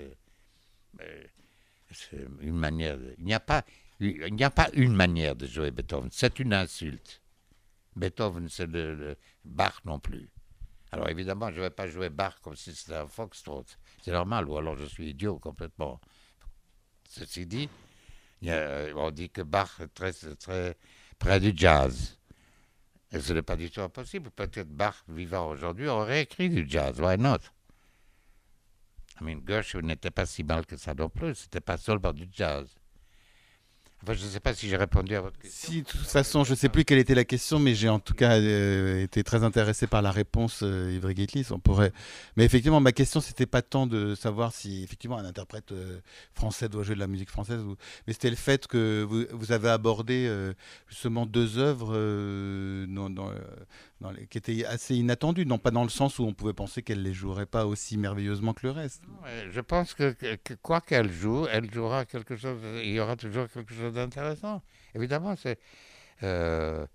[2.40, 2.98] une manière.
[3.18, 3.64] il n'y a pas,
[4.00, 6.10] il n'y a pas une manière de jouer Beethoven.
[6.12, 7.22] C'est une insulte.
[7.96, 10.28] Beethoven, c'est le, le Bach non plus.
[10.90, 13.64] Alors évidemment, je ne vais pas jouer Bach comme si c'était un foxtrot.
[14.04, 15.98] C'est normal, ou alors je suis idiot complètement.
[17.08, 17.70] Ceci dit,
[18.42, 20.76] on dit que Bach est très, très
[21.18, 22.18] près du jazz.
[23.10, 24.30] Et ce n'est pas du tout impossible.
[24.30, 27.00] Peut-être Bach, vivant aujourd'hui, aurait écrit du jazz.
[27.00, 27.38] Why not?
[29.22, 31.34] I mean, Gershwin n'était pas si mal que ça non plus.
[31.36, 32.74] C'était pas seulement du jazz
[34.12, 35.72] je ne sais pas si j'ai répondu à votre question.
[35.72, 37.98] Si, de toute façon, je ne sais plus quelle était la question, mais j'ai en
[37.98, 41.14] tout cas euh, été très intéressé par la réponse, euh, Ivry.
[41.50, 41.92] On pourrait...
[42.36, 46.00] Mais effectivement, ma question, c'était pas tant de savoir si effectivement un interprète euh,
[46.34, 47.76] français doit jouer de la musique française, ou...
[48.06, 50.52] mais c'était le fait que vous, vous avez abordé euh,
[50.88, 51.94] justement deux œuvres
[52.86, 53.32] dans, dans,
[54.30, 57.12] qui étaient assez inattendues, non pas dans le sens où on pouvait penser qu'elle les
[57.12, 59.02] jouerait pas aussi merveilleusement que le reste.
[59.50, 60.14] je pense que,
[60.62, 62.58] quoi qu'elle joue, elle jouera quelque chose.
[62.82, 64.62] Il y aura toujours quelque chose d'intéressant.
[64.94, 65.34] Évidemment.
[66.22, 66.86] Euh,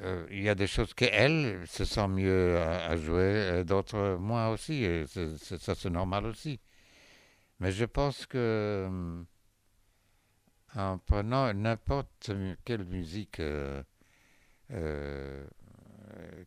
[0.00, 4.84] euh, il y a des choses qu'elle se sent mieux à, jouer, d'autres moins aussi.
[4.84, 6.60] Et ça, c'est normal aussi.
[7.60, 9.24] Mais je pense que
[10.76, 12.32] en prenant n'importe
[12.64, 13.82] quelle musique euh,
[14.72, 15.44] euh,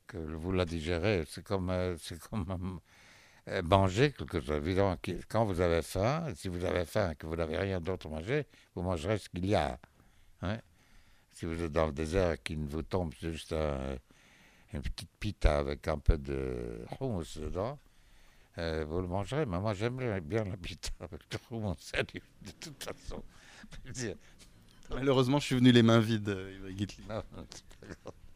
[0.08, 1.20] que vous la digérez.
[1.20, 2.80] Euh, c'est comme
[3.48, 4.58] euh, manger quelque chose.
[4.58, 4.98] Évidemment,
[5.30, 8.10] quand vous avez faim, si vous avez faim et que vous n'avez rien d'autre à
[8.10, 8.46] manger,
[8.76, 9.80] vous mangerez ce qu'il y a.
[10.42, 10.58] Hein.
[11.32, 15.88] Si vous êtes dans le désert et qu'il vous tombe juste une petite pita avec
[15.88, 17.80] un peu de hummus dedans,
[18.58, 19.46] vous le mangerez.
[19.46, 21.92] Mais moi, j'aimerais bien la pita avec le hummus,
[22.42, 23.24] de toute façon.
[24.90, 26.36] Malheureusement, je suis venu les mains vides,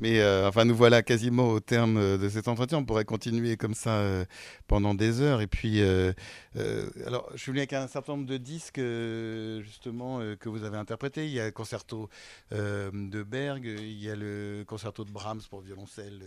[0.00, 2.78] mais euh, enfin, nous voilà quasiment au terme euh, de cet entretien.
[2.78, 4.24] On pourrait continuer comme ça euh,
[4.68, 5.40] pendant des heures.
[5.40, 5.80] Et puis,
[7.06, 8.80] alors, je suis venu avec un certain nombre de disques
[9.62, 11.26] justement que vous avez interprétés.
[11.26, 12.08] Il y a le concerto
[12.50, 16.22] de Berg, il y a le concerto de Brahms pour violoncelle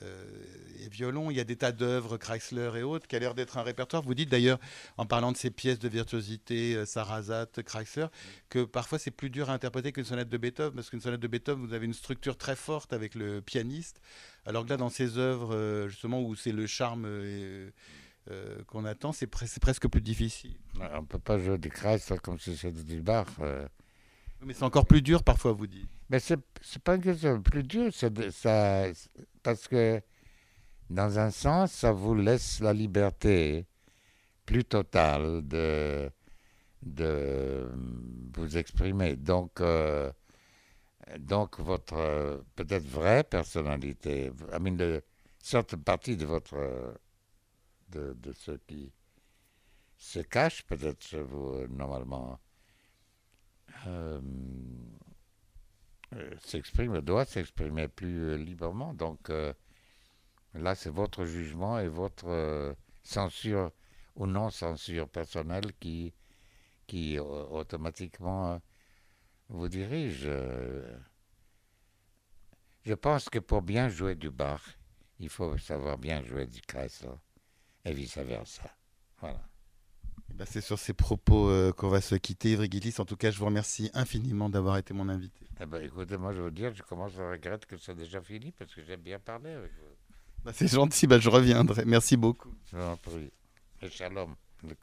[0.00, 1.30] et violon.
[1.30, 4.02] Il y a des tas d'œuvres, Chrysler et autres, qui a l'air d'être un répertoire.
[4.02, 4.58] Vous dites d'ailleurs,
[4.96, 8.06] en parlant de ces pièces de virtuosité, Sarrazat, Chrysler,
[8.48, 11.28] que parfois c'est plus dur à interpréter qu'une sonate de Beethoven, parce qu'une sonate de
[11.28, 14.00] Beethoven, vous avez une structure très forte avec le pianiste.
[14.46, 17.70] Alors que là, dans ces œuvres, euh, justement, où c'est le charme euh,
[18.30, 20.56] euh, qu'on attend, c'est presque plus difficile.
[20.78, 23.26] On ne peut pas jouer du Kreis comme si c'était du bar.
[24.42, 25.88] Mais c'est encore plus dur parfois, vous dites.
[26.10, 26.38] Mais c'est
[26.84, 28.86] pas une question plus dur, ça,
[29.42, 30.00] parce que
[30.88, 33.66] dans un sens, ça vous laisse la liberté
[34.44, 36.10] plus totale de,
[36.82, 37.68] de
[38.34, 39.16] vous exprimer.
[39.16, 39.60] Donc,
[41.18, 45.02] donc votre euh, peut-être vraie personnalité, I mean, de,
[45.38, 46.56] certaines parties de votre
[47.90, 48.92] de, de ce qui
[49.96, 52.38] se cache peut-être chez vous euh, normalement
[53.86, 54.20] euh,
[56.40, 58.94] s'exprime, doit s'exprimer plus librement.
[58.94, 59.30] Donc
[60.54, 63.70] là, c'est votre jugement et votre censure
[64.16, 66.12] ou non censure personnelle qui,
[66.86, 68.60] qui automatiquement
[69.48, 70.24] vous dirige.
[70.26, 70.98] euh,
[72.84, 74.62] Je pense que pour bien jouer du Bach,
[75.18, 77.10] il faut savoir bien jouer du Kreisler
[77.84, 78.70] et vice-versa.
[79.20, 79.42] Voilà.
[80.34, 82.94] Bah, c'est sur ces propos euh, qu'on va se quitter, Ivry Guitlis.
[82.98, 85.46] En tout cas, je vous remercie infiniment d'avoir été mon invité.
[85.60, 88.52] Eh ben, écoutez, moi, je veux dire, je commence à regretter que c'est déjà fini
[88.52, 90.44] parce que j'aime bien parler avec vous.
[90.44, 91.84] Bah, c'est gentil, je reviendrai.
[91.86, 92.54] Merci beaucoup.
[92.70, 93.30] Je vous en prie.
[93.82, 94.74] Et shalom, le.